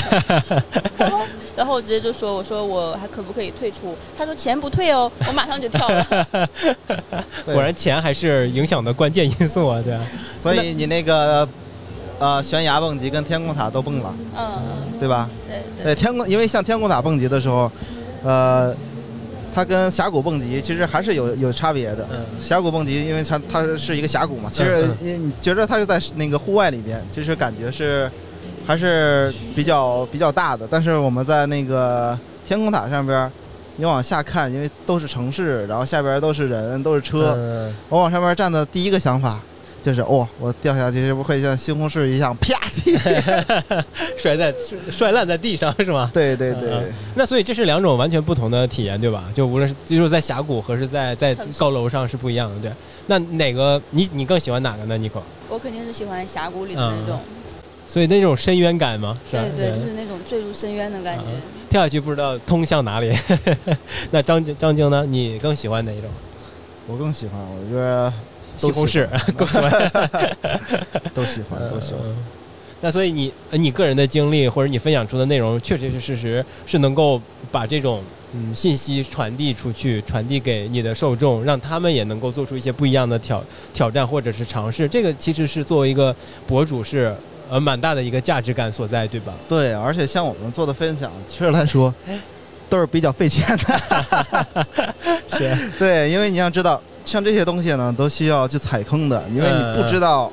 [1.56, 3.96] 然后我直接就说，我说我还可不可以退出？
[4.16, 6.48] 他说钱不退哦，我马上就跳了。
[7.44, 10.06] 果然钱还是影响的关键因素啊，对啊。
[10.38, 11.48] 所以你那个。
[12.22, 14.46] 呃，悬崖蹦极跟天空塔都蹦了，嗯，
[15.00, 15.28] 对吧？
[15.44, 15.92] 对对。
[15.92, 17.68] 天空，因为像天空塔蹦极的时候，
[18.22, 18.72] 呃，
[19.52, 22.06] 它跟峡谷蹦极其实还是有有差别的。
[22.12, 28.08] 嗯峡谷蹦极，因为它它是一个峡谷嘛，其实嗯你你觉得它是在那个户外里边，其实感觉是
[28.64, 30.64] 还是比较比较大的。
[30.70, 33.28] 但是我们在那个天空塔上边，
[33.74, 39.40] 你往下看，因为都是城市，然后下边都是人，都是车，嗯我往上面站的第一个想法
[39.82, 42.96] 就是，哇，我掉下去是不是会像西红柿一样啪叽？
[44.16, 44.54] 摔在
[44.90, 46.10] 摔烂在地上是吗？
[46.14, 46.70] 对对对。
[46.70, 49.24] 嗯那所以这是两种完全不同的体验，对吧？
[49.34, 52.72] 就无论是就是在峡谷和是在在高楼上是不一样的，对。
[53.08, 55.20] 那哪个你你更喜欢哪个呢，尼可？
[55.48, 57.20] 我肯定是喜欢峡谷里的那种，
[57.88, 59.18] 所以那种深渊感吗？
[59.28, 61.24] 是吧对对，就是那种坠入深渊的感觉。
[61.24, 61.42] 嗯
[61.72, 63.16] 跳下去不知道通向哪里。
[64.12, 65.06] 那张张晶呢？
[65.06, 66.10] 你更喜欢哪一种？
[66.86, 68.12] 我更喜欢，我觉得
[68.56, 69.92] 西红柿更喜欢，
[71.14, 72.02] 都喜欢，都喜欢。
[72.04, 72.16] 嗯
[72.84, 78.02] 那所以你呃你个人的经历或者你分享出的内容，确确实实是能够把这种
[78.34, 83.40] 嗯信息传递出去，传递给你的受众，让他们也能够做出一些不一样的挑
[83.72, 84.88] 挑战或者是尝试。
[84.88, 86.12] 这个其实是作为一个
[86.48, 87.14] 博主是
[87.48, 89.32] 呃蛮大的一个价值感所在，对吧？
[89.48, 91.94] 对，而且像我们做的分享，确实来说
[92.68, 94.66] 都是比较费钱的。
[95.38, 100.30] 是，对，因为你要知道，像这些东西呢，都需要去踩坑的，因为你不知道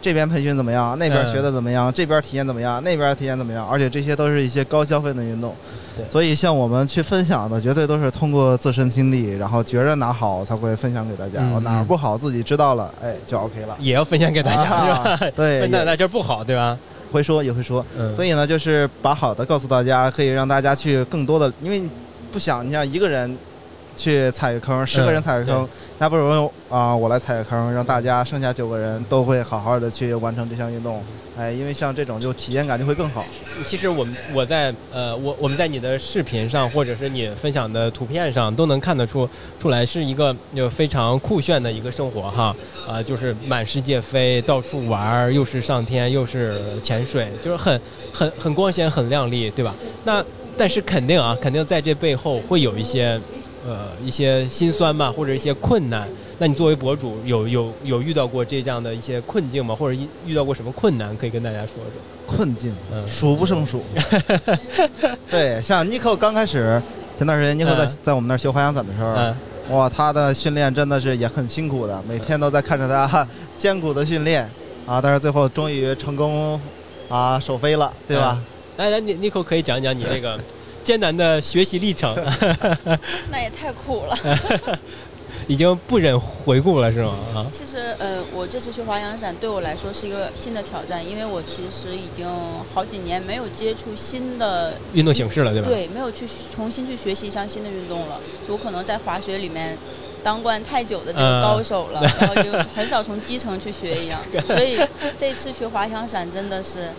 [0.00, 5.54] 这边培训怎么样，那边学的怎么样，这边体验怎么样，那边体验怎么样，而且这些都是一些高消费的运动。
[5.96, 13.76] 对所以像我们去分享的，绝对都是通过自身经历，然后觉着哪好才会分享给大家，哪儿不好自己知道了，哎，就 OK 了。
[13.80, 15.10] 也要分享给大家，是吧？
[15.10, 16.78] 啊对， 分享也在这不好，对吧？
[17.10, 21.82] 会说也会说，嗯，所以呢，就是把好的告诉大家，可以让大家去更多的，因为
[22.30, 23.36] 不想你像一个人
[23.98, 31.02] 去踩个坑，十个人踩个坑，那不如啊、我来踩个坑，让大家剩下九个人都会好好的去完成这项运动。
[31.36, 33.24] 哎，因为像这种就体验感就会更好。
[33.66, 42.54] 其实我们我在呃我我们在你的视频上或者是你分享的图片上都能看得出出来是一个就非常酷炫的一个生活哈
[42.86, 47.80] 啊、就是满世界飞到处玩儿又是上天又是潜水就是很
[48.12, 49.74] 很很光鲜很亮丽对吧？
[50.04, 50.24] 那
[50.56, 53.20] 但是肯定啊肯定在这背后会有一些
[53.68, 56.08] 呃一些心酸吧或者一些困难。
[56.38, 59.74] 那你作为博主有有有遇到过这样的一些困境吗？
[59.74, 62.00] 或者一遇到过什么困难可以跟大家说说？
[62.26, 63.82] 困境嗯数不胜数。
[65.30, 66.80] 对，像 Nico 刚开始
[67.16, 69.34] 前段时间 Nico 在、嗯在我们那儿学滑翔伞的时候，嗯
[69.70, 73.26] 哇，他的训练真的是也很辛苦的，每天都在看着他
[73.56, 74.48] 艰苦的训练
[74.86, 76.58] 啊，但是最后终于成功
[77.08, 78.40] 啊首飞了，对吧？
[78.76, 80.38] 来来，你 Nico 可以讲讲你这个
[80.88, 82.16] 艰难的学习历程，
[83.30, 84.16] 那也太苦了。
[85.46, 87.12] 已经不忍回顾了是吗？
[87.34, 92.26] 啊，其实，呃，我这次学滑翔伞对我来说是一个新的挑战，因为我其实已经
[92.72, 95.68] 好几年没有接触新的运动形式了对吧？
[95.68, 98.18] 对，没有去重新去学习一项新的运动了。
[98.48, 99.76] 我可能在滑雪里面
[100.24, 104.18] 当惯太久的这个嗯高手了， 然后就很少从基层去学一样。
[104.46, 104.80] 所以
[105.18, 106.90] 这次学滑翔伞真的是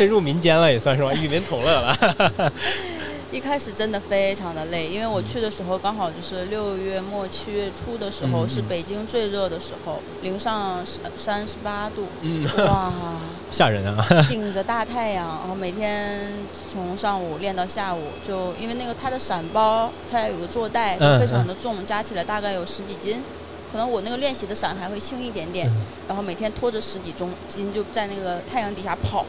[0.00, 2.50] 深入民间了也算是吧，与民同乐了。
[3.30, 10.78] 一开始真的非常的累，因为我去的时候刚好就是六月末七月初的时候，嗯是北京最热的时候，零上
[11.18, 12.90] 三十八度，嗯，哇！
[13.52, 14.06] 吓人啊！
[14.26, 16.32] 顶着大太阳，然后每天
[16.72, 23.22] 从上午练到下午，就因为那个它的伞包，它有个坐带，非常的重，加起来大概有十几斤。
[23.70, 29.24] 可能我那个练习的伞还会轻一点点，嗯然后每天拖着十几中斤就在那个太阳底下跑，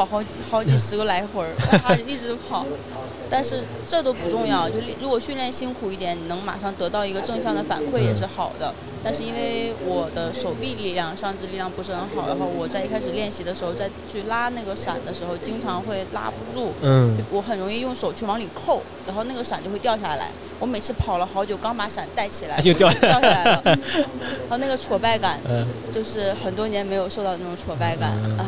[0.00, 1.52] 跑好几好几十个来回儿，
[1.84, 2.64] 哇，一直跑。
[3.32, 8.74] 但是这都不重要，就如果训练辛苦一点，你能马上得到一个正向的反馈也是好的。
[9.04, 20.30] 但是因为我的手臂力量、上肢力量不是很好，然后我在一开始练习的时候，再去拉那个伞的时候，经常会拉不住，嗯，我很容易用手去往里扣，然后那个伞就会掉下来。
[20.58, 28.44] 我每次跑了好久，刚把伞带起来，就掉掉下来了， 然后那个挫败感，嗯就是很多年没有受到的那种挫败感，嗯唉，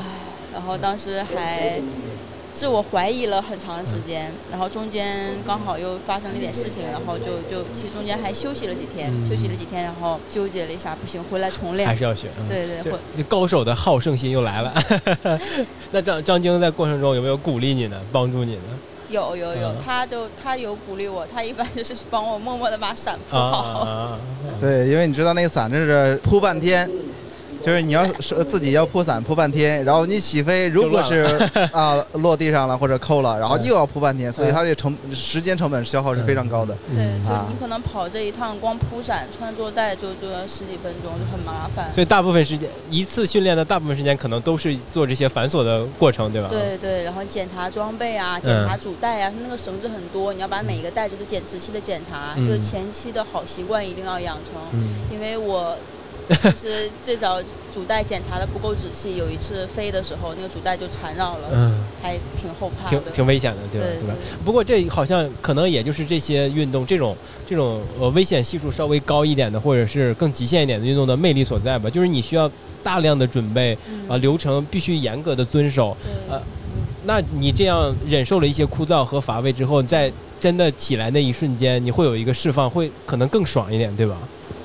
[0.53, 1.81] 然后当时还
[2.55, 11.97] 自我怀疑了很长时间，然后中间刚好又发生了一点事情，然后就就其实中间还休息了几天，嗯休息了几天，然后纠结了一下，不行，回来重练还。
[11.97, 12.29] 是要学。
[12.39, 14.75] 嗯对对，高手的好胜心又来了。
[15.93, 17.99] 那张张晶在过程中有没有鼓励你呢？
[18.13, 18.63] 帮助你呢？
[19.09, 23.59] 有有有嗯，他就他有鼓励我，他一般就是帮我默默的把伞铺啊好。
[23.81, 23.89] 啊！
[23.89, 24.19] 啊
[24.59, 26.91] 对，因为你知道那个伞这是铺半天，
[27.65, 31.25] 就是你要是自己要铺伞铺半天，然后你起飞，如果是
[31.73, 36.77] 啊落地上了或者扣了，然后又要铺半天，所以它这成时间成本消耗是非常高的。
[36.95, 41.93] 对，就啊你可能跑这一趟，光铺伞、穿着带就就要十几分钟，就很麻烦。
[41.93, 46.49] 所以大部分时间一次训练的大部分时间可能都是做这些繁琐的过程，对吧？
[46.51, 54.61] 对对，然后检查装备啊，检查主带啊，那个绳子很多，你要把每一个带子都检仔细的检查，嗯就是前期的好习惯一定要养成。
[54.73, 55.77] 嗯因为我
[56.55, 57.41] 其实最早
[57.73, 63.11] 主带检查的不够仔细，有一次飞的时候那个主带就缠绕了，嗯，还挺后怕挺的。
[63.11, 63.87] 挺危险的，对吧？
[63.87, 64.15] 对对吧？
[64.45, 67.17] 不过这好像可能也就是这些运动这种
[67.47, 72.51] 这种呃危险系数稍微高一点的，或者是更极限一点的运动的魅力所在吧，就是你需要
[72.83, 75.97] 大量的准备嗯啊、流程必须严格的遵守。
[76.29, 76.41] 呃
[77.05, 84.17] 那你这样忍受了一些枯燥和乏味之后，在真的起来那一瞬间，你会有一个释放，会可能更爽一点，对吧？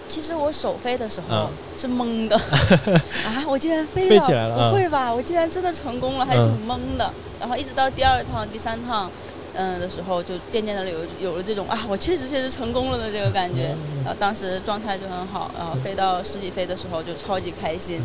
[0.10, 2.36] 其实我首飞的时候嗯是懵的，
[3.26, 5.14] 啊，我竟然飞了，飞起来了嗯不会吧？
[5.14, 7.12] 我竟然真的成功了，还挺懵的。
[7.40, 9.10] 然后一直到第二趟、第三趟，
[9.54, 13.74] 嗯的时候，就渐渐的有有了这种啊，我确实确实成功了的这个感觉。
[13.74, 18.02] 嗯然后当时状态就很好，然后飞到十几飞的时候就超级开心，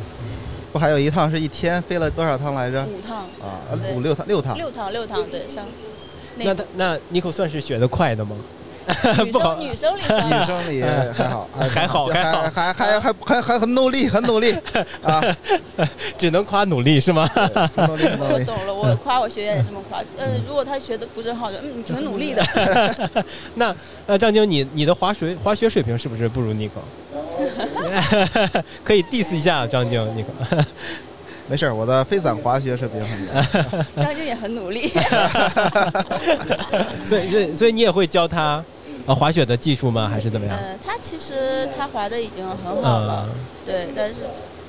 [0.72, 2.84] 不还有一趟是一天飞了多少趟来着？
[2.86, 3.62] 五趟、啊，
[3.94, 4.56] 五六趟，六趟。
[4.56, 5.64] 六趟、六趟，对，像
[6.36, 8.34] 那他那 Nico 算是学的快的吗？
[9.24, 14.52] 女不好生女生里 女生里嗯 还好，还好还好还还还还还很努力，很努力
[15.02, 15.22] 啊，
[16.18, 17.28] 只能夸努力是吗？
[17.76, 18.04] 努力，
[18.44, 19.98] 懂了，我夸我学员也这么夸。
[20.18, 22.44] 呃，如果他学的不是很好，就嗯，你挺努力的。
[23.54, 23.74] 那
[24.06, 26.80] 那张晶，你你的滑水滑雪水平是不是不如 Nico？
[28.84, 30.64] 可以 diss 一下张晶 Nico。
[31.48, 33.84] 没事儿，我的飞伞滑雪水平很高。
[34.02, 34.88] 将军也很努力。
[37.04, 38.64] 所以所以所以你也会教他
[39.06, 40.08] 呃滑雪的技术吗？
[40.08, 40.56] 还是怎么样？
[40.56, 43.28] 呃，他其实他滑的已经很好了，
[43.66, 44.20] 对，但是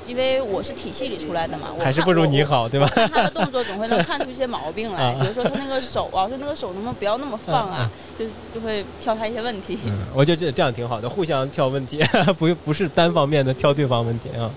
[0.05, 2.86] 因为我是体系里出来的嘛，我还是不如你好，对吧？
[2.88, 9.77] 看他的动作总会能看出一些毛病来，啊比如说他那个手啊，他那个手能不能不要那么放啊，就就会挑他一些问题。
[9.86, 12.03] 嗯，我觉得这这样挺好的，互相挑问题，
[12.38, 14.51] 不不是单方面的挑对方问题啊。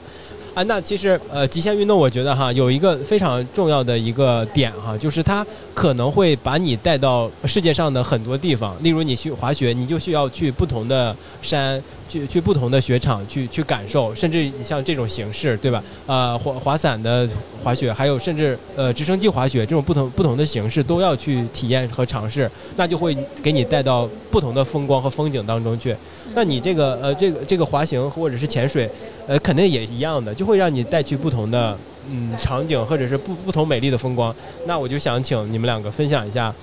[0.56, 8.74] 啊，那其实呃，极限运动我觉得哈有一个非常重要的一个点哈，就是它可能会把你带到世界上的很多地方。
[8.82, 15.84] 例如你去滑雪，你就需要去不同的山，去去不同的雪场去去感受，甚至你像这种形式，对吧？
[16.06, 17.28] 呃，滑滑伞的
[17.62, 25.94] 滑雪，还有甚至呃直升机滑雪这种不同不同的形式都要去体验和尝试，那就会给你带到不同的风光和风景当中去。
[26.36, 28.88] 那你这个呃这个这个滑行或者是潜水，
[29.26, 31.74] 呃肯定也一样的，就会让你带去不同的
[32.10, 34.34] 嗯场景或者是不不同美丽的风光。
[34.66, 36.54] 那我就想请你们两个分享一下，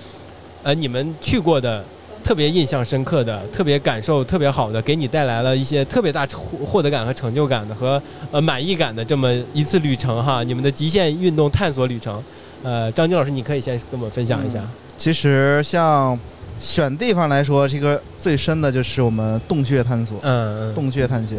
[0.62, 1.84] 呃你们去过的
[2.22, 12.22] 特别印象深刻的、特别感受特别好的，给你带来了一些特别大获获得感和成就感的和呃满意感的这么一次旅程哈，你们的极限运动探索旅程。
[12.62, 14.62] 呃，张晶老师，你可以先跟我们分享一下。
[14.96, 16.16] 其实像
[16.64, 21.38] 选地方来说，这个最深的就是我们洞穴探索，嗯嗯洞穴探险。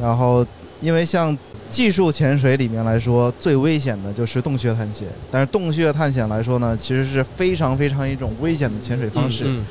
[0.00, 0.46] 然后，
[0.80, 1.36] 因为像
[1.68, 5.08] 技术潜水里面来说，最危险的就是洞穴探险。
[5.28, 9.42] 但是洞穴探险来说呢，其实是非常非常一种危险的潜水方式。
[9.44, 9.64] 嗯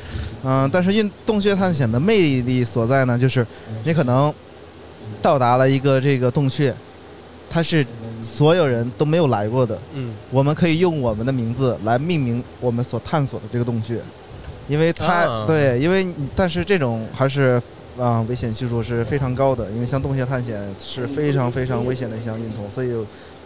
[0.43, 3.47] 嗯、但是运洞穴探险的魅力所在呢，就是
[3.85, 4.33] 你可能
[5.21, 6.75] 到达了一个这个洞穴，
[7.49, 7.87] 它是
[8.21, 9.79] 所有人都没有来过的。
[9.93, 13.99] 嗯我们可以用我们的名字来命名我们所探索的这个洞穴，
[14.69, 17.61] 因为它、啊对，因为但是这种还是
[17.97, 22.93] 啊、危险系数是非常高的，因为像洞穴探险是非常非常危险的一项运动，所以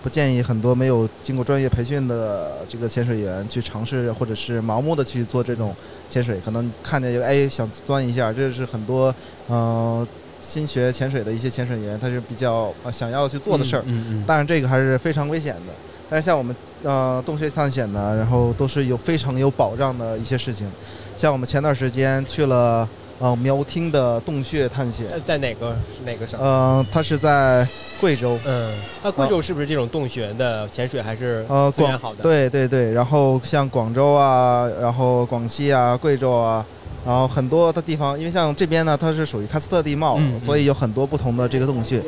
[0.04, 5.74] 不建议很多没有经过专业培训的这个潜水员去尝试或者是盲目的去做这种
[6.08, 9.10] 潜水，可能看见一个哎想钻一下，这是很多
[9.48, 10.08] 嗯、呃
[10.40, 13.84] 新学潜水的一些潜水员他是比较呃想要去做的事儿。
[13.86, 15.74] 嗯嗯但是这个还是非常危险的。
[16.10, 20.70] 但是像我们呃洞穴探险呢，然后都是有非常有保障的一些事情。
[21.18, 22.88] 像我们前段时间去了
[23.20, 26.40] 呃苗厅的洞穴探险，在在哪个是哪个省？
[26.40, 27.68] 呃，它是在
[28.00, 28.74] 贵州，嗯，
[29.04, 36.66] 那贵州是不是这种洞穴的潜水还是呃广资源好的？，对对对，然后像广州啊，然后广西啊，贵州啊。
[37.06, 42.02] 然后很多的地方，因为像这边呢，它是属于喀斯特地貌，嗯嗯所以有很多不同的这个洞穴。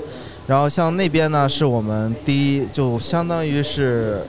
[0.48, 4.26] 然后像那边呢，是我们第一，就相当于是，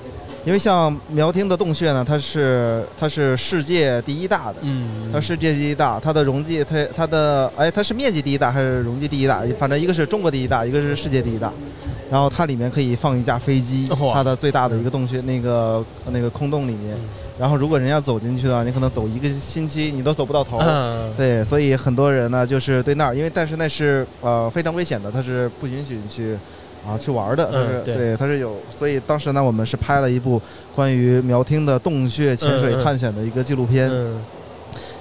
[0.47, 9.43] 因为像苗厅的洞穴呢，它是它是世界第一大的，嗯，它世界第一大，它的容积，它它的哎，它是面积第一大还是容积第一大？
[9.59, 11.53] 反正一个是中国第一大，一个是世界第一大。
[12.09, 16.97] 然后它里面可以放一架飞机，它的最大的一个洞穴，那个那个空洞里面。
[17.37, 20.59] 然后如果人要走进去的话，你可能走一个星期你都走不到头。
[20.61, 26.39] 嗯，对，所以很多人呢就是对那儿，因为但是那是呃非常危险的，它是不允许你去
[26.87, 30.41] 啊去玩的，它是、嗯对对，它是有，所以当时呢，我们是拍了一部
[30.75, 33.91] 关于苗厅的洞穴潜水探险的一个纪录片。
[33.91, 34.23] 嗯，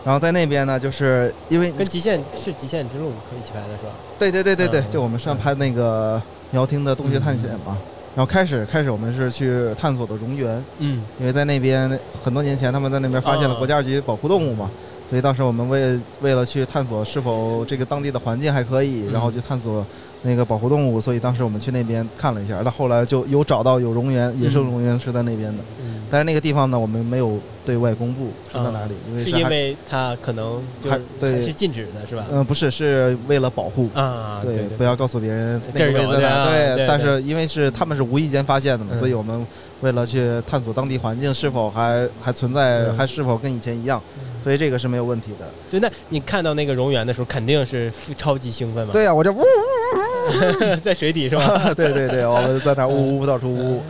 [0.03, 3.91] 然后在那边呢，就是因为跟极限是极限之路可以一起拍的是吧？
[4.17, 6.21] 对对对对对，嗯就我们上拍那个
[6.51, 7.77] 苗厅的洞穴探险嘛。
[8.15, 10.47] 然后开始开始我们是去探索的蝾螈，
[10.79, 14.71] 嗯因为在那边很多年前他们在那边发现了哦国家二级保护动物嘛，
[15.09, 19.13] 所以当时我们为为了去探索是否这个当地的环境还可以，嗯。
[19.13, 19.85] 然后去探索
[20.23, 31.45] 那个保护动物，所以当时我们去那边看了一下，到后来就有找到有蝾螈，野生蝾螈是在那边的，嗯，但是那个地方呢我们没有对外公布是在哪里，因为是因为它可能还对。
[31.45, 32.25] 是禁止的是吧？
[32.31, 33.87] 嗯、不是是为了保护。
[33.93, 36.29] 啊，对对，不要告诉别人那个位置在哪。
[36.29, 36.87] 的啊对。
[36.87, 38.97] 但是因为是他们是无意间发现的嘛，嗯。
[38.97, 39.45] 所以我们
[39.81, 42.97] 为了去探索当地环境是否还还存在，嗯。
[42.97, 44.01] 还是否跟以前一样，
[44.45, 45.51] 所以这个是没有问题的。
[45.71, 48.93] 对，那你看到那个蝾螈的时候，肯定是 超级兴奋嘛？
[48.93, 51.73] 对呀、我这呜呜呜， 在水底是吧？
[51.73, 53.81] 对对对，我们在那呜呜到处呜。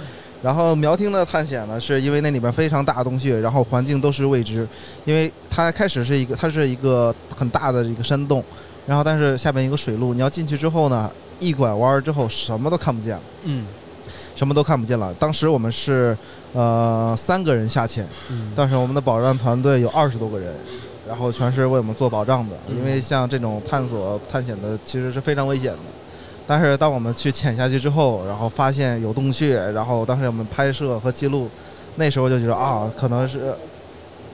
[0.41, 4.65] 然后苗厅的探险呢，是因为那里边非常大的洞穴，然后环境都是未知，
[5.03, 8.41] 因为它开始是一个，它是一个很大的一个山洞，
[8.87, 13.21] 然后但是下面一个水路，你要进去之后呢，一拐弯儿之后什么都看不见了。
[13.43, 13.65] 嗯
[14.35, 15.13] 什么都看不见了。
[15.13, 16.15] 当时我们是
[16.55, 20.55] 呃三个人下潜，嗯，但是我们的保障团队有二十多个人，
[21.07, 22.55] 然后全是为我们做保障的。
[22.67, 25.79] 嗯因为像这种探索探险的其实是非常危险的。
[26.47, 31.49] 但是当我们去潜下去之后，然后发现有洞穴，然后当时我们拍摄和记录，
[31.95, 33.53] 那时候就觉得啊，可能是。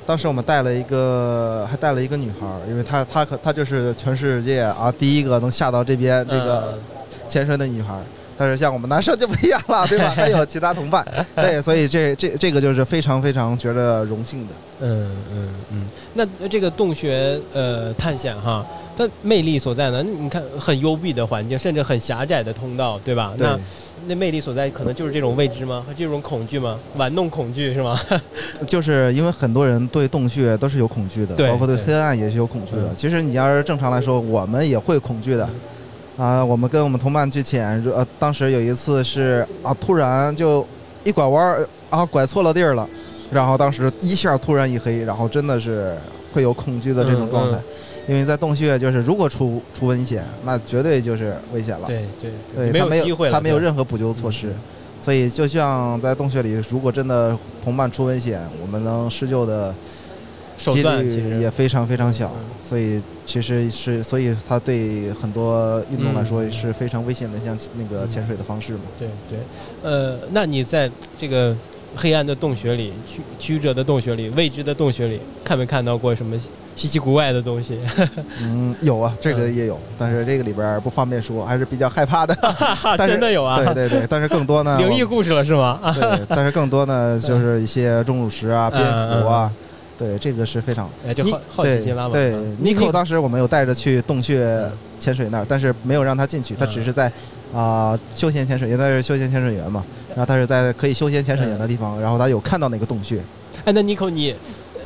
[0.03, 6.81] 当时我们带了一个，还带了一个女孩，因为她她可她就是全世界啊第一个能下到这边这个嗯
[7.29, 8.03] 潜水的女孩儿，
[8.41, 10.09] 但是像我们男生就不一样了，对吧？
[10.17, 14.53] 还有其他同伴，对，所以这这这个就是非常非常觉得荣幸的。
[14.79, 15.85] 嗯嗯嗯，
[16.15, 18.65] 那这个洞穴呃探险哈，
[18.97, 20.01] 它魅力所在呢？
[20.01, 23.35] 你看很幽闭的环境，甚至很狭窄的通道，对吧？
[23.37, 23.59] 对那
[24.07, 25.83] 那魅力所在可能就是这种未知吗？
[25.87, 26.79] 和这种恐惧吗？
[26.97, 27.99] 玩弄恐惧是吗？
[28.65, 32.87] 就是因为很多人对洞穴都是有恐惧的，对包括对对黑暗也是有恐惧的。
[32.87, 35.47] 嗯其实你要是正常来说，我们也会恐惧的。
[36.21, 40.63] 啊，我们跟我们同伴去潜，呃，当时有一次是啊，突然就
[41.03, 42.87] 一拐弯儿啊，拐错了地儿了，
[43.31, 45.97] 然后当时一下突然一黑，然后真的是
[46.31, 47.57] 会有恐惧的这种状态。
[47.57, 47.63] 嗯
[48.07, 51.85] 因为在洞穴，就是如果出出危险，那绝对就是危险了。
[51.87, 54.51] 对对对，没他没机会了，他没有任何补救措施，
[54.99, 59.73] 所以就像在洞穴里，如果真的同伴出危险，我们能施救的
[60.61, 68.81] 手几率段其实也非常非常小嗯，所以其实是，所以它对很多运动来说嗯是非常危险的，像那个潜水的方式嘛。
[68.99, 69.39] 对对，
[69.81, 71.55] 呃，那你在这个
[71.95, 76.37] 黑暗的洞穴里、曲曲折的洞穴里、未知的洞穴里，看没看到过什么
[76.75, 77.77] 稀奇古怪的东西？
[78.39, 82.35] 嗯，有啊，这个嗯也有，但是这个里边不方便说，还是比较害怕的。
[82.97, 83.57] 真的有啊？
[83.63, 85.79] 对对 对，但是更多呢，灵异故事了是吗？
[85.81, 89.51] 啊，对，但是更多呢就是一些钟乳石啊、蝙蝠啊，
[90.01, 90.89] 对，这个是非常。
[91.07, 92.13] 哎，就你好好奇心拉满。
[92.13, 94.67] 对嗯，Nico 当时我们有带着去洞穴
[94.99, 97.11] 潜水那儿，但是没有让他进去，他嗯只是在
[97.53, 103.23] 啊、休闲潜水，因为他是休闲潜水员嘛，然后他是在可以休闲潜水员的地方，然后他有看到那个洞穴。
[103.63, 104.33] 哎，那 Nico 你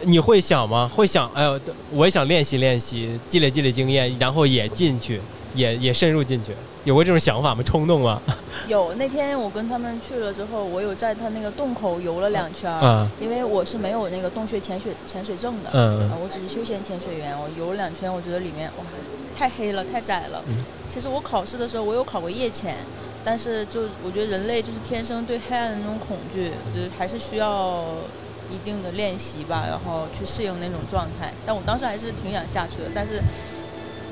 [0.03, 0.85] 你会想吗？
[0.93, 1.57] 会想，哎呦，
[1.91, 5.21] 我也想练习练习，积累积累经验，然后也进去，
[5.53, 6.51] 也也深入进去，
[6.85, 7.61] 有过这种想法吗？
[7.63, 8.21] 冲动吗？
[8.69, 18.83] 有那天我跟他们去了之后，我有在他那个洞口游了两圈儿，啊，因为我是没有那个洞穴潜水潜水证的，嗯啊，我只是休闲潜水员，我游了两圈，我觉得里面哇
[19.37, 20.41] 太黑了，太窄了。
[20.47, 22.77] 嗯其实我考试的时候我有考过夜潜，
[23.23, 27.83] 但是就我觉得人类就是天生对黑暗的那种恐惧，我觉得还是需要
[28.49, 31.33] 一定的练习吧，然后去适应那种状态。
[31.45, 33.19] 但我当时还是挺想下去的，但是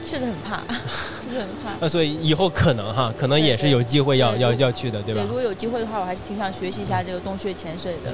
[0.05, 0.57] 确实很怕，
[1.23, 1.73] 确实很怕。
[1.79, 5.33] 那所以以后可能哈，可能也是有机会要要要去的，对吧如？
[5.33, 8.11] 果有机会的话，我还是挺想学习一下这个洞穴潜水的。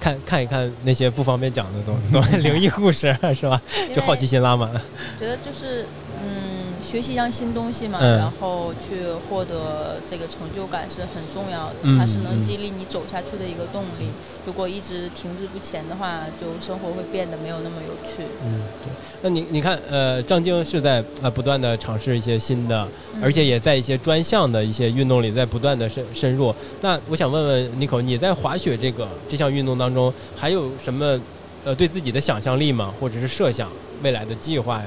[0.00, 3.60] 看看一看那些不方便讲的东东灵异故事是吧？
[3.94, 4.80] 就好奇心拉满了。
[5.18, 5.84] 觉得就是
[6.24, 14.08] 嗯，学习一样新东西嘛，嗯然后去获得这个成就感是很重要的，嗯它是能嗯激励你走下去的一个动力。
[14.46, 18.24] 如果一直停滞不前的话，就生活会变得没有那么有趣。
[18.44, 18.92] 嗯，对。
[19.22, 26.54] 那你你看，呃，张晶是在呃不断的尝试一些新的，嗯而且也在一些专项的一些运动里在不断的深深入。
[26.80, 31.20] 那我想问问 Nico，你在滑雪这个这项运动当中，还有什么
[31.64, 32.94] 呃对自己的想象力吗？
[32.98, 33.68] 或者是设想
[34.02, 34.86] 未来的计划呀？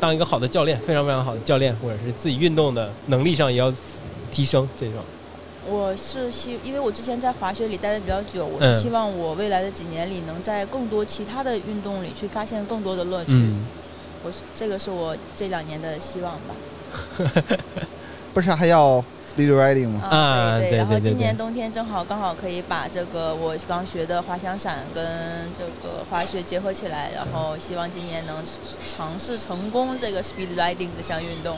[0.00, 3.72] 当一个好的教练，非常非常好的教练，或者是自己运动的能力上也要
[4.32, 4.96] 提升这种。
[5.68, 13.32] 我是希，因为我之前在滑雪里待的比较久，我嗯是希望我未来的几年里能在更多其他的运动里去发现更多的乐趣。
[13.32, 13.66] 嗯，
[14.24, 17.58] 我是这个是我这两年的希望吧。
[18.32, 19.04] 不是还要
[19.40, 20.00] speed riding 嘛。
[20.10, 25.04] 啊对对对对然后今年冬天正好刚好可以把这个我刚学的滑翔伞跟
[25.58, 28.36] 这个滑雪结合起来，然后希望今年能
[28.86, 31.56] 尝试成功这个 speed riding 这项运动。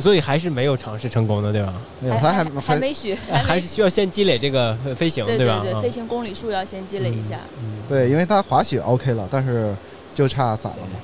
[0.00, 1.74] 所以还是没有尝试成功的，对吧？
[2.00, 5.60] 没有，他还还还没学，还没是需要先积累这个飞飞行，对对吧？
[5.62, 7.38] 对，啊飞行公里数要先积累一下。
[7.62, 9.74] 嗯对，因为他滑雪 OK 了，但是
[10.14, 10.98] 就差伞了嘛。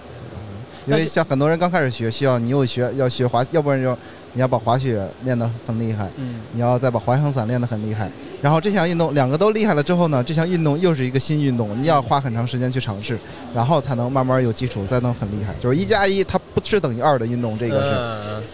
[0.87, 3.95] 因为像很多人刚开始学，需要你又学要学滑，要不然就
[4.39, 8.09] 你要把滑雪练得很厉害，嗯你要再把滑翔伞练得很厉害。
[8.41, 13.19] 然后这项运动两个都厉害了之后呢，这项运动又是一个新运动，你要花很长时间去尝试，
[13.53, 15.53] 然后才能慢慢有基础，再能很厉害。
[15.61, 17.89] 就是一加一它不是等于二的运动，这个是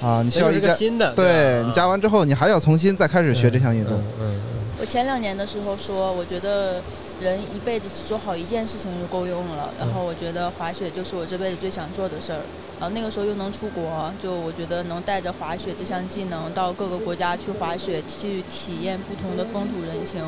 [0.00, 3.98] 是啊，你需要是一，个新的，对吧你加完之后，你还要重新再开始学这项运动。
[4.18, 4.40] 嗯嗯
[4.84, 6.74] 我前两年的时候说，我觉得
[7.18, 9.70] 人一辈子只做好一件事情就够用了。
[9.78, 12.40] 然后我觉得滑雪就是我这辈子最想做的事儿。
[12.78, 20.20] 然后那个时候又能出国，就我觉得能带着滑雪这项技能到各个国家去滑雪，去体验不同的风土人情，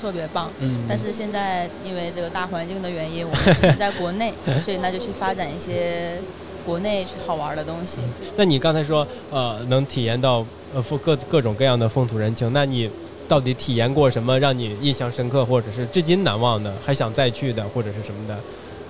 [0.00, 0.50] 特别棒。
[0.60, 4.32] 嗯，但是现在因为这个大环境的原因，我们只能在国内，
[4.64, 6.16] 所以那就去发展一些
[6.64, 8.00] 国内好玩的东西。
[8.34, 10.42] 那你刚才说呃能体验到
[10.74, 12.90] 呃风各各种各样的风土人情，那你
[13.30, 18.36] 到底体验过什么让你印象深刻，或者是至今难忘的，还想再去的，或者是什么的，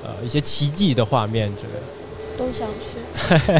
[0.03, 1.83] 呃一些奇迹的画面之类的？
[2.39, 2.97] 都想去，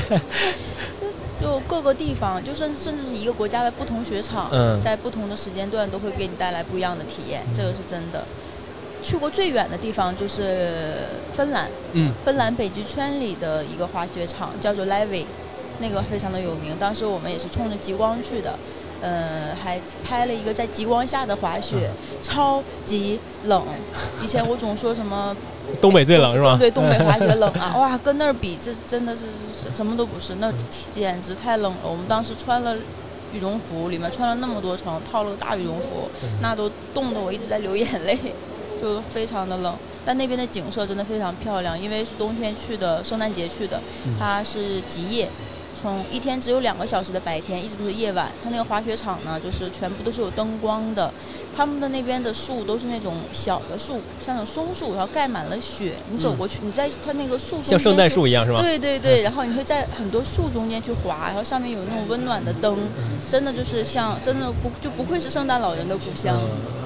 [0.99, 8.25] 就就各个地方，就甚至甚至是一个国家的不同雪场，嗯在不同的时间段都会给你带来不一样的体验，这个是真的。
[9.03, 10.95] 去过最远的地方就是
[11.35, 15.25] 芬兰，嗯芬兰北极圈里的一个滑雪场叫做 Levi，
[15.81, 16.75] 那个非常的有名。
[16.81, 18.59] 当时我们也是冲着极光去的，
[19.01, 21.91] 呃，还拍了一个在极光下的滑雪，
[22.23, 23.63] 超级冷。
[24.23, 25.35] 以前我总说什么
[25.81, 26.57] 东北最冷是吧？
[26.59, 30.53] 对，东北滑雪 冷啊，哇，跟那儿比，这真的是是什么都不是，那
[30.95, 31.79] 简直太冷了。
[31.85, 32.77] 我们当时穿了
[33.33, 36.09] 羽绒服，里面穿了那么多层，套了个大羽绒服，
[36.43, 38.19] 那都冻得我一直在流眼泪，
[38.83, 39.75] 就非常的冷。
[40.05, 43.81] 但那边的景色真的非常漂亮，因为是冬天去的，圣诞节去的，
[44.19, 45.29] 它是极夜。
[45.81, 48.31] 从一天只有两个小时的白天，一直都是夜晚。
[48.45, 51.11] 它那个滑雪场呢，就是全部都是有灯光的。
[51.57, 55.95] 他们的那边的树都是那种小的树，像那种松树，然后盖满了雪。
[56.11, 58.61] 你走过去，你在它那个树像圣诞树一样是吧？
[58.61, 62.79] 对对对，然后你会在很多树中间去滑，然后上面有那种温暖的灯，
[63.31, 66.39] 真的就是像真的不就不愧是圣诞老人的故乡，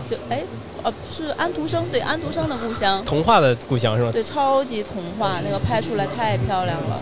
[0.08, 0.42] 就哎
[0.82, 4.10] 呃是安徒生对安徒生的故乡，童话的故乡是吧？
[4.12, 6.98] 对超级童话，那个拍出来太漂亮了。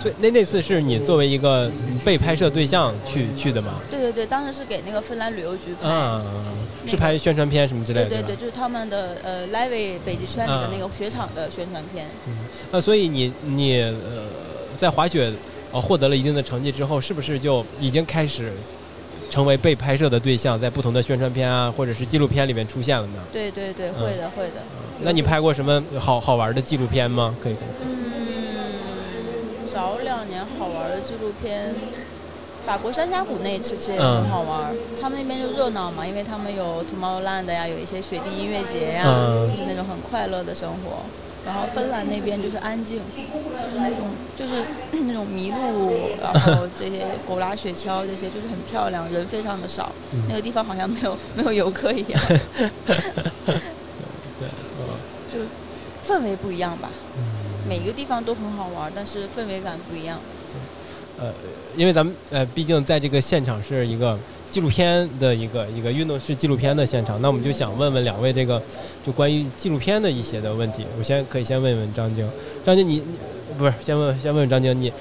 [0.00, 1.70] 所以那那次是你作为一个
[2.04, 3.74] 被拍摄对象去去的吗？
[3.90, 5.88] 对对对，当时是给那个芬兰旅游局拍。
[6.86, 12.08] 是拍宣传片什么之类的，对对对，就是他们的呃 Levi 北极圈里的那个雪场的宣传片。
[12.26, 12.32] 嗯
[12.72, 13.94] 那所以你你呃
[14.78, 15.30] 在滑雪
[15.72, 18.50] 呃获得了一定的成绩之后，是不是就已经开始
[19.28, 23.18] 成为被拍摄的对象，在不同的宣传片啊或者是纪录片里面出现了呢？
[23.30, 24.62] 对对对，会的会的。
[25.02, 27.36] 那你拍过什么好好玩的纪录片吗？
[27.42, 27.54] 可以。
[27.84, 28.19] 嗯，
[29.72, 31.72] 早两年好玩的纪录片，
[32.66, 34.74] 法国山峡谷那一次其实也嗯很好玩。
[35.00, 41.04] 他们那边就热闹嘛，因为他们有 Tomorrowland 呀，有一些雪地音乐节呀，嗯就是那种很快乐的生活。
[41.46, 44.62] 然后芬兰那边就是安静，就是那种就是
[44.92, 49.90] 那种麋鹿，然后这些狗拉雪橇这些就是很漂亮，人非常的少。
[50.12, 52.20] 嗯那个地方好像没有 没有游客一样，
[53.46, 54.48] 对，
[55.32, 55.38] 就
[56.06, 56.90] 氛围不一样吧。
[57.70, 60.18] 每个地方都很好玩，但是氛围感不一样。
[60.48, 61.32] 对呃，
[61.76, 64.18] 因为咱们呃，毕竟在这个现场是一个
[64.50, 68.60] 纪录片的一个一个运动式纪录片的现场，那我们就想问问两位这个
[69.06, 70.84] 就关于纪录片的一些的问题。
[70.98, 72.28] 我先可以先问问张晶，
[72.64, 74.92] 张晶你你不是先问先问问张晶你。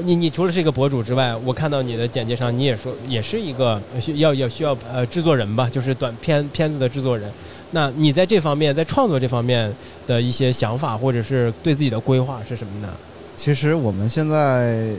[0.00, 7.28] 你你除了是一个博主之外，我看到你的简介上你也说也是一个需要要需要呃制作人吧，就是短片片子的制作人。
[7.70, 9.72] 那你在这方面在创作这方面
[10.06, 12.88] 的一些想法或者是对自己的规划是什么呢？
[13.36, 14.90] 其实我们现在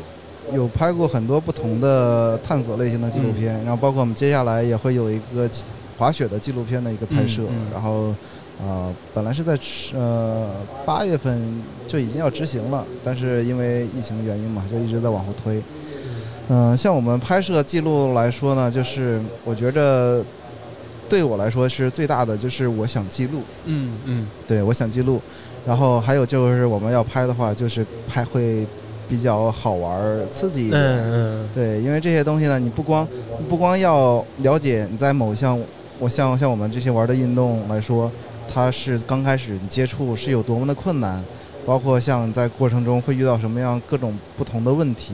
[0.54, 5.50] 有拍过很多不同的探索类型的纪录片，然后包括我们接下来也会有一个
[5.98, 8.14] 滑雪的纪录片的一个拍摄，嗯嗯然后。
[8.60, 9.58] 啊、本来是在
[9.98, 10.50] 呃
[10.86, 15.64] 八月份就已经要执行了，但是因为疫情原因嘛，就一直在往后推。
[16.50, 20.22] 嗯、像我们拍摄记录来说呢，就是我觉着
[21.10, 24.28] 对我来说是最大的，就是我想记录，嗯嗯。
[24.48, 25.20] 对我想记录。
[25.66, 28.66] 然后还有就是我们要拍的话，就是拍会
[29.10, 30.82] 比较好玩儿、刺激一点。
[30.82, 31.50] 嗯嗯。
[31.54, 33.06] 对，因为这些东西呢，你不光
[33.50, 35.60] 不光要了解你在某项，
[36.00, 38.10] 我像像我们这些玩的运动来说，
[38.52, 41.22] 它是刚开始你接触是有多么的困难，
[41.66, 45.14] 包括像在过程中会遇到什么样各种不同的问题，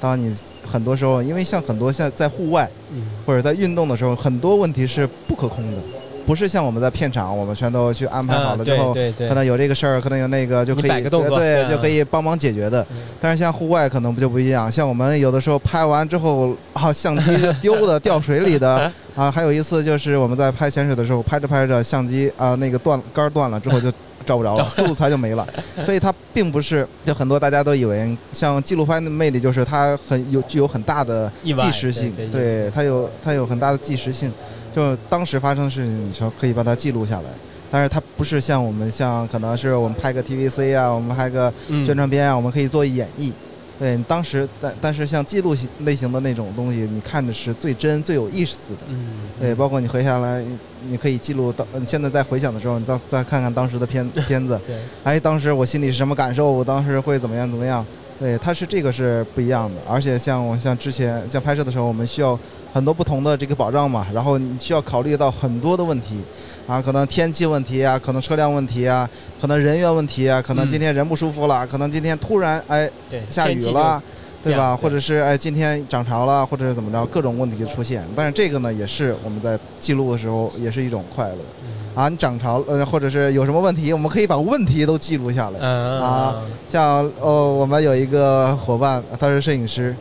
[0.00, 0.34] 当你
[0.66, 3.02] 很多时候，因为像很多现在在户外嗯。
[3.26, 5.82] 或者在运动的时候，很多问题是不可控的，
[6.24, 12.86] 不是像我们在片场，我们全都去安排好啊了之后，可能有这个事儿，可能有那个就可以对，对就可以帮忙解决的。
[12.92, 12.98] 嗯。
[13.20, 23.90] 但是像户外可能不就不一样，像我们有的时候拍完之后啊，相机就丢的 掉水里的啊，还有一次就是我们在拍潜水的时候，拍着拍着相机啊那个断杆断了之后就
[24.24, 25.46] 找不着了，素材就没了。
[25.84, 32.14] 所以它并不是就很多大家都以为像纪录片的魅力就是它很有具有很大的即时性。
[32.30, 34.32] 对它有它有很大的即时性，
[34.74, 37.30] 就当时发生的事情，你说可以把它记录下来。
[37.70, 43.32] 但是它不是像我们像可能是我们拍个 TVC 啊，我们拍个嗯宣传片啊，我们可以做演绎。
[43.76, 48.78] 对，当时但但是像记录型类型的那种东西，你看着是最真、最有意思的。
[48.88, 50.40] 嗯对，包括你回下来，
[50.86, 56.52] 你可以记录到，你现在在回想的时候，你再再看看当时的片 片子，对哎，当时我心里是什么感受？
[56.52, 57.84] 我当时会怎么样怎么样？
[58.20, 59.80] 对，它是这个是不一样的。
[59.88, 62.38] 而且像我像之前像拍摄的时候，我们需要
[62.74, 66.20] 很多不同的这个保障嘛，然后你需要考虑到很多的问题，
[66.66, 69.08] 啊，可能天气问题啊，可能车辆问题啊，
[69.40, 74.02] 可能人员问题啊，可能嗯今天人不舒服了，可能今天突然哎对下雨了。
[74.42, 74.76] 对吧？
[74.76, 78.06] 或者是哎，今天涨潮了，或者是怎么着，各种问题就出现。
[78.14, 82.10] 但是这个呢，也是我们在记录的时候，也是一种快乐嗯啊。
[82.10, 85.58] 你涨潮呃，或者是有什么问题，我们可以把问题都记录下来。
[85.62, 86.34] 嗯啊
[86.68, 89.96] 像哦，我们有一个伙伴，他是摄影师，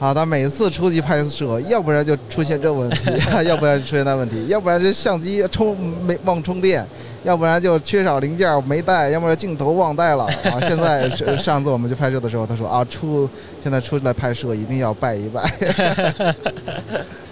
[0.00, 3.12] 啊，他每次出去拍摄，要不然就出现这问题，
[3.46, 5.76] 要不然就出现那问题，要不然这相机充
[6.06, 6.84] 没忘充电，
[7.22, 10.58] 要不然就缺少零件没带，要不然镜头忘带了啊。
[10.62, 13.28] 现在是上次我们去拍摄的时候，他说啊，出
[13.62, 15.42] 现在出来拍摄一定要拜一拜。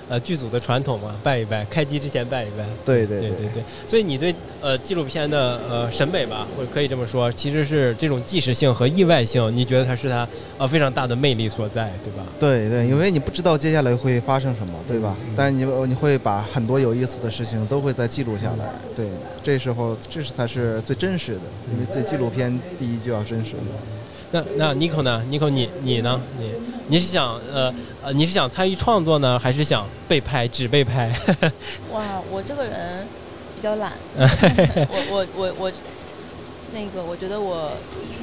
[0.08, 2.64] 呃剧组的传统嘛，拜一拜，开机之前拜一拜。
[2.84, 10.26] 对对对对对对，所以你对呃纪录片的呃审美吧，或者可以这么说，其实是这种即时性和意外性，你觉得它是它
[10.58, 12.24] 呃非常大的魅力所在，对吧？
[12.38, 15.16] 对对，因为你不知道接下来会发生什么，对吧？
[15.26, 19.06] 嗯但是你你会把很多有意思的事情都会再记录下来，对，
[19.42, 21.40] 这时候这是才是最真实的，
[21.72, 23.54] 因为这纪录片第一就要真实。
[24.30, 26.20] 那那 Nico 呢？Nico 你你呢？
[26.38, 26.52] 你
[26.88, 27.72] 你是想呃
[28.02, 31.12] 呃你是想参与创作呢，还是想被拍只被拍？
[31.92, 33.06] 哇，我这个人
[33.56, 35.72] 比较懒， 我我我我
[36.72, 37.70] 那个我觉得我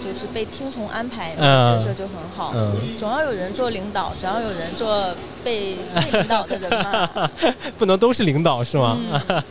[0.03, 7.29] 就是被听从安排的嗯角色就很好，嗯，总要有人做领导，总要有人做被 被领导的人嘛。
[7.77, 8.97] 不能都是领导是吗？
[9.27, 9.43] 嗯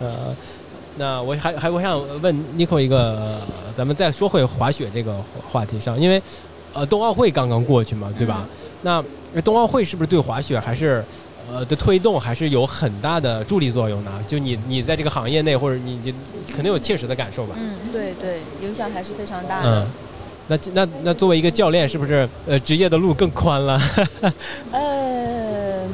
[0.00, 0.36] 呃，
[0.98, 5.14] 那我还还我想问 Nico 一个，呃咱们再说回滑雪这个
[5.50, 6.20] 话题上，因为
[6.72, 8.44] 呃冬奥会刚刚过去嘛，对吧？
[8.82, 9.02] 那
[9.44, 11.04] 冬奥会是不是对滑雪还是
[11.50, 14.12] 呃的推动还是有很大的助力作用呢？
[14.26, 16.12] 就你你在这个行业内，或者你你
[16.52, 17.54] 肯定有切实的感受吧？
[17.58, 19.86] 嗯，对对，影响还是非常大的嗯。。
[20.50, 23.78] 那那那作为一个教练，是不是呃职业的路更宽了？
[24.72, 25.90] 呃，嗯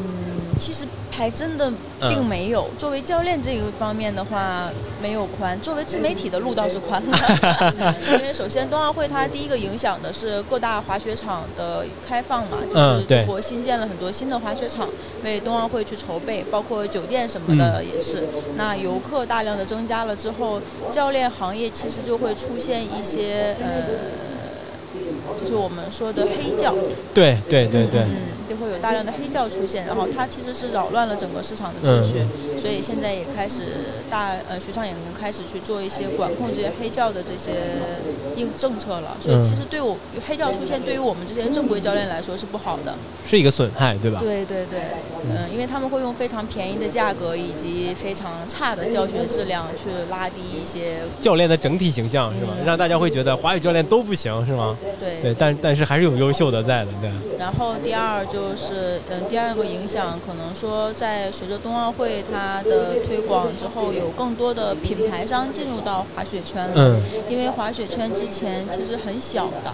[0.59, 0.87] 其实
[1.17, 2.69] 还真的并嗯没有。
[2.77, 4.69] 作为教练这个方面的话，
[5.01, 7.95] 没有宽；作为自媒体的路倒是宽了。
[8.19, 14.89] 因为首先冬奥会它第一个影响的是各大滑雪场的开放嘛，就是中国新建了很多新的滑雪场，
[15.23, 18.29] 为冬奥会去筹备，包括酒店什么的也是。
[18.57, 20.61] 那游客大量的增加了之后，
[20.91, 24.34] 教练行业其实就会出现一些呃。
[25.41, 26.75] 就是我们说的黑教，
[27.13, 28.17] 对对对对，嗯，
[28.49, 32.59] 就会有大量的黑教出现，然后它其实是扰乱了整个市场的秩序，嗯。
[32.59, 33.63] 所以现在也开始
[34.09, 37.51] 大呃雪场也能开始去做一些管控这些黑教的这些
[38.37, 39.97] 应政策了，所以其实对我
[40.27, 42.95] 黑教出现对于我们这些正规教练来说是不好的，
[43.27, 44.21] 是一个损害，对吧？
[44.23, 44.81] 对对对，
[45.29, 52.53] 嗯，因为他们会用非常便宜的价格以及非常差的教学质量去拉低一些教练的整体形象是吧？
[52.59, 52.65] 嗯。
[52.65, 54.79] 让大家会觉得华语教练都不行是吗？
[54.99, 57.11] 对对，但但是还是有优秀的在的，对。
[57.39, 66.73] 然后第二就是，嗯，第二个影响可能说，在随着冬奥会它的推广之后，有更多的品牌商进入到滑雪圈了。
[66.77, 69.73] 嗯因为滑雪圈之前其实很小的，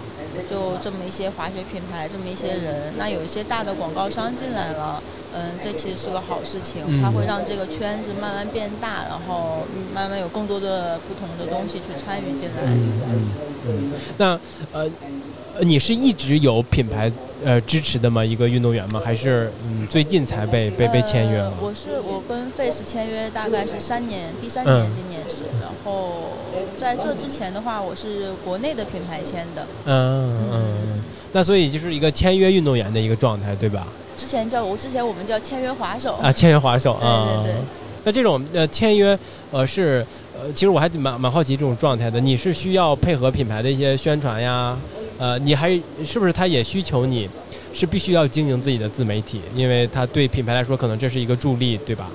[0.49, 2.93] 就这么一些滑雪品牌，这么一些人。
[2.97, 5.01] 那有一些大的广告商进来了，
[5.33, 12.63] 嗯，这其实是个好事情，嗯它会让这个圈子慢慢变大，然后嗯慢慢有更多的不同的东西去参与进来。
[12.65, 13.31] 嗯嗯
[13.67, 13.91] 嗯。
[14.17, 14.39] 那
[14.71, 14.89] 呃，呃
[15.61, 17.11] 你是一直有品牌
[17.45, 18.23] 呃支持的吗？
[18.25, 19.01] 一个运动员吗？
[19.03, 21.53] 还是嗯最近才被被被签约了呃？
[21.61, 26.31] 我是我跟 Face 签约大概是三年，第三嗯年今年是，然后
[26.77, 31.03] 在这之前的话，我是国内的品牌签的，嗯嗯。
[31.33, 33.87] 那所以就是一个签约运动员的一个状态，对吧？
[34.17, 37.41] 之前叫我之前我们叫签约滑手，啊，签约滑手 对啊。
[37.43, 37.61] 对对
[38.03, 39.17] 那这种呃签约
[39.51, 40.03] 呃是
[40.35, 42.19] 呃，其实我还蛮蛮好奇这种状态的。
[42.19, 44.75] 你是需要配合品牌的一些宣传呀？
[45.21, 45.69] 呃，你还
[46.03, 47.29] 是不是他也需求你
[47.71, 52.09] 是必须要经营自己的自媒体，因为他对品牌来说可能这是一个助力，对吧？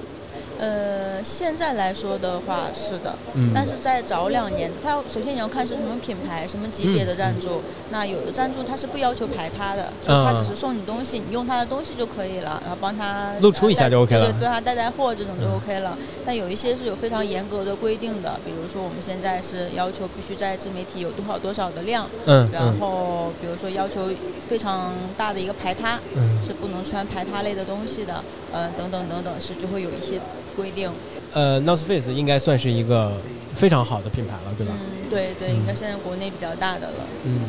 [1.27, 7.61] 呃，现在来说的话是的，嗯，但是在早两年，它首先你要看是什么品牌、什么级别的赞助。
[7.91, 15.99] 那有的赞助它是不要求排他的，就他只是送你东西，你用他的东西就可以了，然后帮他露出一下就 OK 了，对，对他带带货这种就 OK 了。
[16.25, 24.09] 但有一些是有非常严格的规定的，比如说我们现在是要求必须在自媒体有多少多少的量，嗯，然后比如说要求
[24.49, 28.23] 非常大的一个排他，嗯，是不能穿排他类的东西的，
[28.53, 30.21] 嗯，等等等等，是就会有一些。
[30.57, 30.91] 规定，
[31.37, 33.13] 呃，North Face 应该算是一个
[33.55, 34.73] 非常好的品牌了，对吧？
[34.73, 37.05] 嗯，对对，应该现在国内比较大的了。
[37.25, 37.41] 嗯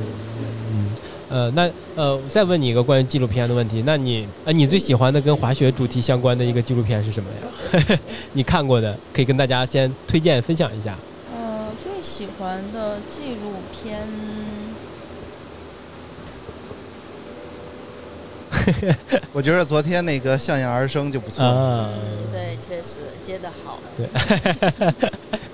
[0.74, 0.90] 嗯，
[1.30, 7.98] 呃，那呃，再问你一个关于纪录片的问题，那你呃，你最喜欢的跟滑雪主题相关的一个纪录片是什么呀？
[8.34, 10.94] 你看过的，可以跟大家先推荐分享一下。
[11.34, 14.06] 呃，最喜欢的纪录片。
[19.34, 21.44] 我觉得昨天那个向阳而生就不错。
[21.44, 21.90] 啊，
[22.32, 23.80] 对，确实接的好。
[23.96, 24.08] 对，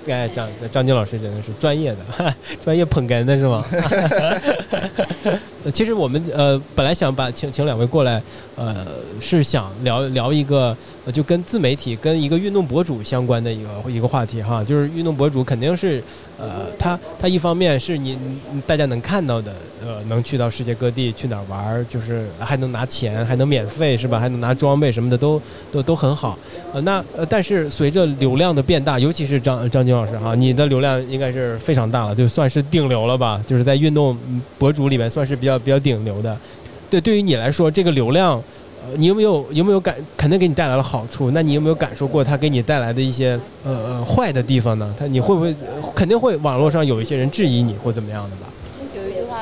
[0.12, 2.34] 哎，张张晶老师真的是专业的，
[2.64, 3.64] 专业捧哏的是吗？
[5.72, 8.22] 其实我们呃本来想把请请两位过来，
[8.56, 8.86] 呃
[9.20, 10.76] 是想聊聊一个
[11.12, 16.02] 就跟自媒体跟一个运动博主相关的一个一个话题哈，就是运动博主肯定是
[16.38, 18.18] 呃他他一方面是你
[18.66, 24.18] 大家能看到的，呃能去到世界各地去哪儿玩，就是还能拿钱还能免费是吧？
[24.18, 25.40] 还能拿装备什么的都
[25.72, 26.38] 都都很好。
[26.72, 33.42] 呃那呃但是随着流量的变大，尤其是张张晶老师哈，你的流量应该是非常大了，就算是顶流了吧？
[33.46, 34.16] 就是在运动
[34.58, 35.53] 博主里面算是比较。
[35.58, 36.36] 比较顶流的，
[36.90, 38.42] 对，对于你来说，这个流量，
[38.82, 41.30] 呃，你有没有有没有感，肯定给你带来了好处？
[41.30, 44.94] 那你有没有感受过它给你带来的一些呃呃坏的地方呢？
[44.98, 45.54] 它你会不会
[45.94, 48.46] 肯定会网络上有一些人质疑你或怎么样的吧？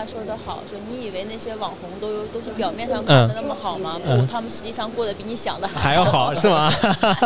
[0.07, 4.01] 说的好，说你以为那些网红都都是表面上看的那么好吗？
[4.05, 6.73] 不，他们实际上过得比你想的还要好，是吗？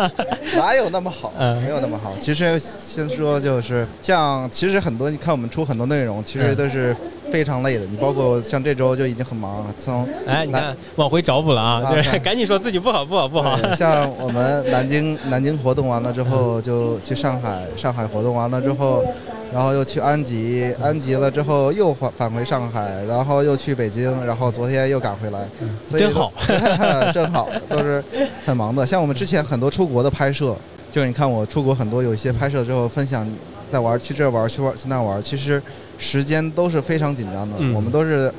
[0.56, 1.32] 哪有那么好？
[1.38, 2.12] 没有那么好。
[2.18, 6.94] 其实先说就是，像其实很多你看我们出很多内容，其实都是。
[7.28, 9.74] 非常累的，你包括像这周就已经很忙了。
[9.76, 13.58] 从哎，你看往回找补了啊，对，赶紧说自己不好不好不好。
[13.74, 19.04] 像我们南京南京活动完了之后，就去上海，上海活动完了之后，
[19.52, 25.48] 然后又去安吉，安吉了之后又返返回上海，然后又去北京，然后昨天又赶回来，
[25.90, 26.32] 真好，
[27.12, 28.02] 真好，都是
[28.44, 28.86] 很忙的。
[28.86, 30.56] 像我们之前很多出国的拍摄，
[30.90, 33.28] 就是你看我出国很多有一些拍摄之后分享，
[33.70, 35.62] 在玩去这玩去玩去那玩，其实。
[35.98, 38.30] 时间都是非常紧张的，我们都是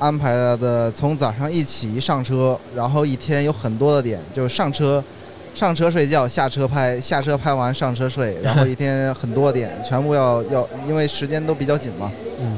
[0.00, 5.00] 安排的，从早上一起上车，然后一天有很多的点，就是上车、
[5.54, 12.10] 上车睡觉，下车拍，下车拍完上车睡，然后一天很多点，全部要要，因为时间都比较紧嘛，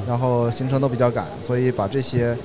[0.09, 2.37] 然后行程都比较赶，所以把这些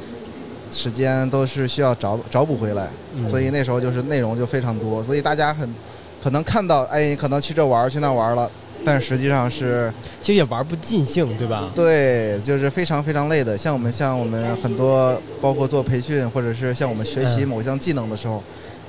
[0.69, 2.89] 时间都是需要找找补回来，
[3.29, 5.73] 所以那时候就是内容就非常多，所以大家很
[6.21, 8.49] 可能看到，哎，可能去这玩去那玩了。
[8.83, 11.69] 但实际上是，其实也玩不尽兴，对吧？
[11.75, 13.55] 对，就是非常非常累的。
[13.55, 18.41] 像我们，像我们很多，包括做培训，或者是像我们学习某项技能的时候，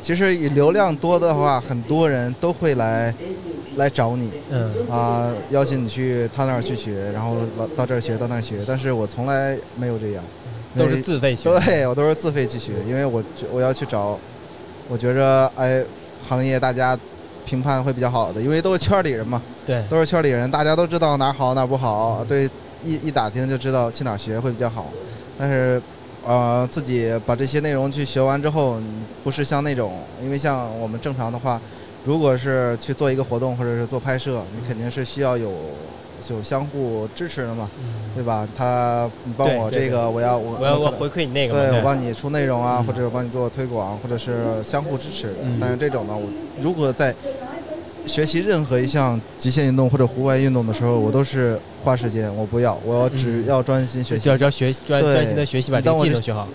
[0.03, 3.15] 其实流量多的话，很多人都会来
[3.77, 8.57] 来找你，嗯，啊，邀请你去他那儿去学，然后到到这儿学，到那儿学。
[8.67, 10.25] 但是我从来没有这样，
[10.77, 11.49] 都是自费学。
[11.61, 13.23] 对我都是自费去学，因为我
[13.53, 14.19] 我要去找，
[14.89, 15.83] 我觉着哎，
[16.29, 16.99] 行业大家。
[17.45, 22.49] 评判会比较好的，因为都是圈里人嘛，对，都是圈里人，大家都知道哪儿好哪儿不好，对，
[22.85, 24.93] 一一打听就知道去哪儿学会比较好。
[25.37, 25.83] 但是，
[26.25, 28.81] 呃，自己把这些内容去学完之后，
[29.25, 29.93] 不是像那种，
[30.23, 31.61] 因为像我们正常的话，
[32.05, 35.53] 如果是去做一个活动或者是做拍摄，你肯定是需要有。
[36.31, 37.69] 有相互支持的嘛，
[38.15, 38.49] 对吧？
[38.57, 45.35] 他你帮我这个，我要我我要我回馈你那个，对我帮你出内容啊，或者帮你做推广，或者是相互支持。
[45.61, 46.29] 但是这种呢，我
[46.63, 47.13] 如果在
[48.07, 56.47] 学习任何一项极限运动或者户外运动的时候，我都是花时间，我不要，我只要专心学习，要要学专专心的学习，把这个技能学好。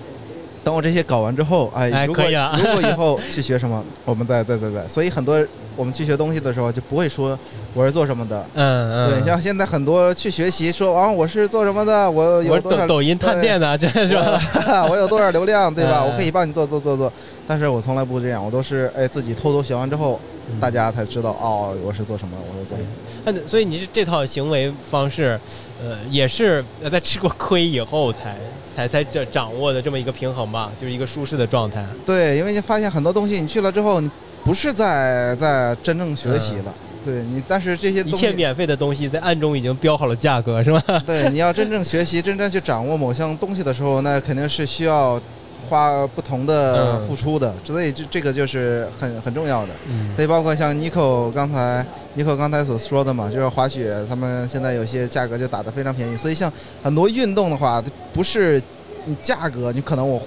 [0.64, 4.86] 等我这些搞完之后，哎，如果如果以后去学什么，我们再再再再。
[4.86, 5.42] 所以很多
[5.78, 7.40] 我们去学东西的时候，就不会说
[7.74, 8.46] 我是做什么的。
[8.54, 9.10] 嗯嗯。
[9.12, 12.12] 对，像现在很多去学习说啊，我是做什么的？
[12.12, 14.86] 我有多少抖音探店的，这是吧？
[14.92, 16.04] 我有多少流量，对吧？
[16.04, 17.10] 我可以帮你做做做做。
[17.48, 20.20] 但是我从来不这样，我都是哎自己偷偷学完之后，
[20.60, 22.78] 大家才知道哦，我是做什么，我是做。
[23.26, 25.40] 那所以你是这套行为方式，
[25.82, 28.36] 呃，也是在吃过亏以后才。
[28.78, 31.84] 才才掌掌握的这么一个平衡吧，就是一个舒适的状态。
[32.06, 34.08] 对，因为你发现很多东西，你去了之后，你
[34.44, 36.72] 不是在在真正学习了。
[37.04, 40.80] 对你，但是这些一切免费的东西在暗中已经标好了价格，是吧？
[41.08, 45.20] 对，你要真正学习、真正去掌握某项东西的时候，那肯定是需要
[45.68, 49.74] 花不同的嗯付出的，所以这这个就是很很重要的。
[49.90, 51.86] 嗯所以包括像 Nico 刚才
[52.18, 56.16] Nico 刚才所说的嘛，就是滑雪，他们现在有些价格就打得非常便宜。
[56.18, 56.52] 所以像
[56.82, 58.62] 很多运动的话，不是
[59.06, 60.22] 你价格，你可能我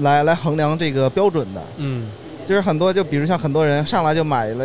[0.00, 2.08] 来来衡量这个标准的，嗯，
[2.46, 4.64] 就是很多就比如像很多人上来就买了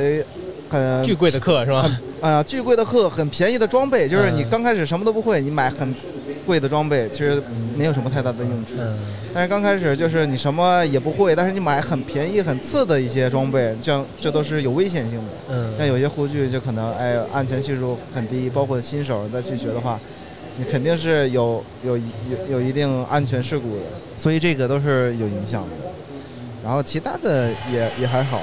[0.70, 2.00] 很巨贵的课是吧？
[2.22, 5.96] 啊、巨贵的课，很便宜的装备，就是你嗯刚开始什么都不会，你买很
[6.52, 7.42] 贵的装备，其实
[7.78, 8.74] 没有什么太大的用处。
[8.78, 9.00] 嗯
[9.34, 15.56] 但是刚开始就是你什么也不会，但是你买很便宜、很次的一些装备，这样这都是有危险性的。
[15.78, 19.98] 像嗯有些护具就可能哎安全系数很低，包括新手再去学的话，
[20.58, 22.04] 你肯定是有有有
[22.50, 23.84] 有一定安全事故的，
[24.18, 25.90] 所以这个都是有影响的。
[26.62, 28.42] 然后其他的也也还好，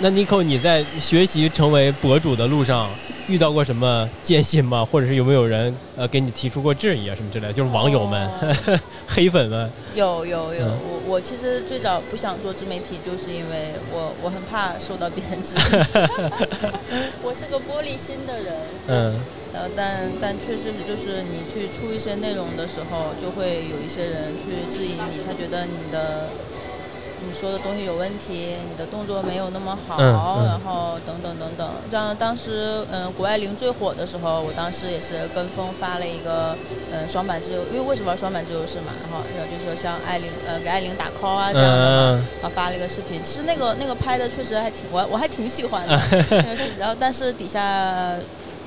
[0.00, 2.88] 那 Nico，你在学习成为博主的路上
[3.32, 4.84] 遇到过什么艰辛吗？
[4.92, 7.52] 或者是有没有人呃给你提出过质疑啊什么之类的？
[7.52, 8.78] 就是网友们、哦
[9.08, 15.58] 黑粉们，有有有，嗯我我其实最早不想做自媒体，就是因为我我很怕受到别人质疑。
[17.22, 18.54] 我是个玻璃心的人，
[18.88, 19.14] 嗯
[19.52, 26.28] 呃，但但确实是就是你去出一些内容的时候，就会有一些人去质疑你，他觉得你的
[27.26, 31.68] 你说的东西有问题，你的动作没有那么好，嗯嗯然后等等等等。
[31.90, 36.56] 像当时嗯、谷爱凌最火的时候，我当时也是跟风发了一个
[36.92, 38.92] 嗯、双板自由，因为为什么双板自由式嘛？
[39.02, 42.18] 然后然后就是说像艾琳呃给艾琳打 call 啊这样的嘛。
[42.18, 45.98] 嗯然后发了一个视频，其实那个那个拍的确实还挺我我还挺喜欢的，
[46.78, 48.16] 然后但是底下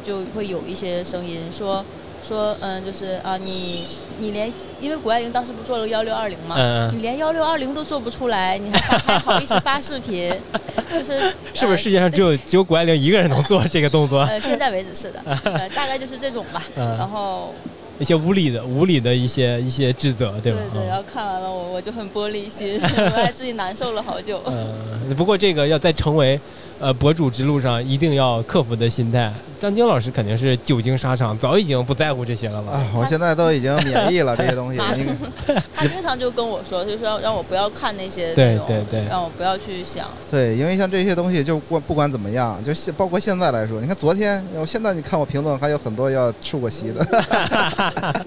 [0.04, 1.84] 就会有一些声音说
[2.24, 3.86] 说嗯就是啊你
[4.20, 10.32] 你连因为谷爱凌当时不做了幺六二零嘛，嗯你连幺六二零都做不出来，你还发还好意思发视频，
[10.94, 11.20] 就是
[11.54, 14.22] 是不是世界上只有只有谷爱凌一个人能做这个动作？
[14.22, 15.20] 呃现在为止是的，
[15.52, 17.54] 呃大概就是这种吧，然嗯，后
[18.00, 20.60] 一些无理的无理的一些一些指责，对对吧？
[20.74, 24.42] 对对，然嗯后看完了我我就很玻璃心， 我还自己难受了好久。
[24.48, 26.40] 嗯，不过这个要再成为
[26.86, 29.34] 呃博主之路上，一定要克服的心态。
[29.60, 32.74] 张晶老师肯定是久经沙场，早已经不在乎这些了吧？
[32.74, 34.78] 啊，我现在都已经免疫了这些东西。
[35.74, 40.06] 他经常就跟我说，就是让让我不要看那些对内容对对让我不要去想。
[40.30, 47.04] 对，因为像这些东西，就不不管怎么样，就现包括现在来说，你看昨天，我现在你看我评论，还有很多要出过席的。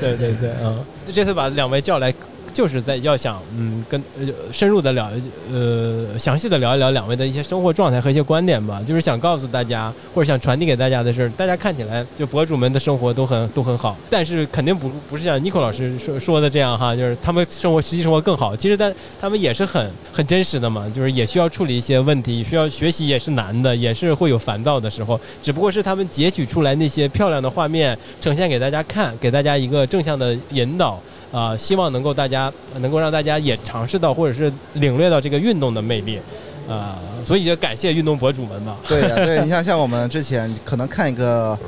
[0.00, 2.10] 对对对，嗯，这次把两位叫来，
[2.56, 5.10] 就是在要想，嗯，跟呃深入的聊，
[5.52, 8.80] 呃，详细的聊一聊两位的一些生活状态和一些观点吧。
[8.88, 18.56] 就是想告诉大家，或者想传递给大家的是，大家看起来就博主们的生活都很都很好，但是肯定不不是像 Nico 老师说说的这样哈，就是他们生活实际生活更好。
[18.56, 18.90] 其实但
[19.20, 25.20] 他们也是很很真实的嘛，就是也需要处理一些问题，需要学习也是难的，也是会有烦躁的时候。
[25.42, 30.98] 只不过是他们截取出来那些漂亮的画面，呈现给大家看，给大家一个正向的引导。
[31.36, 36.18] 啊、希望能够大家能够让大家也尝试到或者是领略到这个运动的魅力，
[36.66, 38.74] 啊、所以就感谢运动博主们吧。
[38.88, 41.58] 对呀、对 你像像我们之前可能看一个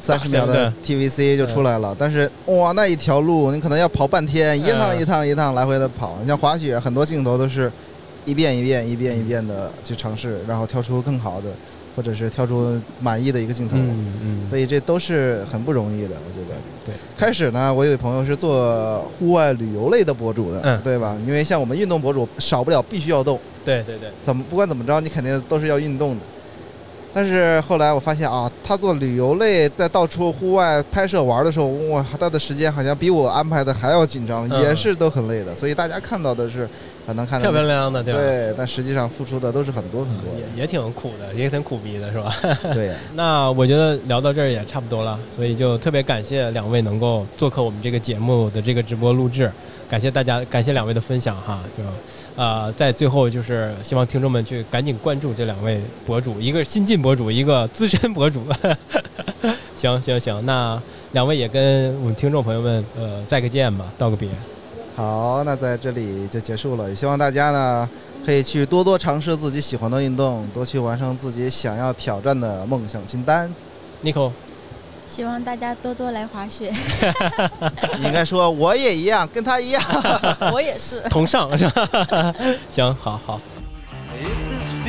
[0.00, 6.18] 三十秒的 TVC 就出来了，但是哇，那一条路你可能要跑半天，一趟嗯一趟一趟来回的跑。
[6.20, 7.70] 你像滑雪，很多镜头都是
[8.24, 11.46] 一遍一遍一遍一遍的去尝试，然后挑出更好的，
[11.96, 13.76] 或者是挑出满意的一个镜头。
[13.76, 16.54] 嗯嗯，所以这都是很不容易的，我觉得。
[16.84, 21.16] 对，开始呢，我有一朋友是做户外旅游类的博主的，嗯对吧？
[21.26, 26.20] 因为像我们运动博主，少不了必须要动，对对对，怎么不管怎么着，你肯定都是要运动的。
[27.12, 35.54] 但是后来我发现啊，他做旅游类，在到处户外拍摄玩的时候，哇，他的时间好像比我安排的还要紧张，嗯也是都很累的。
[35.54, 36.68] 所以大家看到的是，
[37.06, 38.18] 可能看着漂漂亮亮的，对吧？
[38.18, 42.36] 对，但实际上付出的都是很多很多也也挺苦的，也挺苦逼的，是吧？
[42.42, 42.74] 的。
[42.74, 49.50] 对呀， 那我觉得聊到这儿也差不多了，所以就特别感谢两位能够做客我们这个节目的这个直播录制，
[49.88, 51.60] 感谢大家，感谢两位的分享哈。
[51.78, 51.84] 就
[52.42, 58.42] 呃，在最后就是希望听众们去赶紧关注这两位博主，一个新晋博主，一个资深博主。
[59.76, 60.80] 行行行，那
[61.12, 64.28] 两位也跟我们听众朋友们呃再个见吧，道个别。
[64.96, 66.88] 好，那在这里就结束了。
[66.88, 67.88] 也希望大家呢
[68.24, 73.54] 可以去多多尝试自己喜欢的运动，多去完成自己想要挑战的梦想清单。
[74.02, 74.32] Nico，
[75.10, 76.72] 希望大家多多来滑雪，
[77.98, 79.82] 你 应该说我也一样，跟他一样。
[80.50, 81.00] 我也是。
[81.10, 82.34] 同上是吧？
[82.72, 83.38] 行，好好。
[84.18, 84.86] If this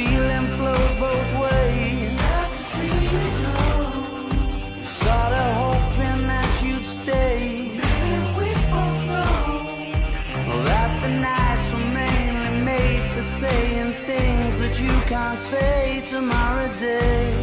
[15.08, 17.34] can't say tomorrow day.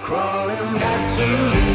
[0.00, 1.67] Crawling back to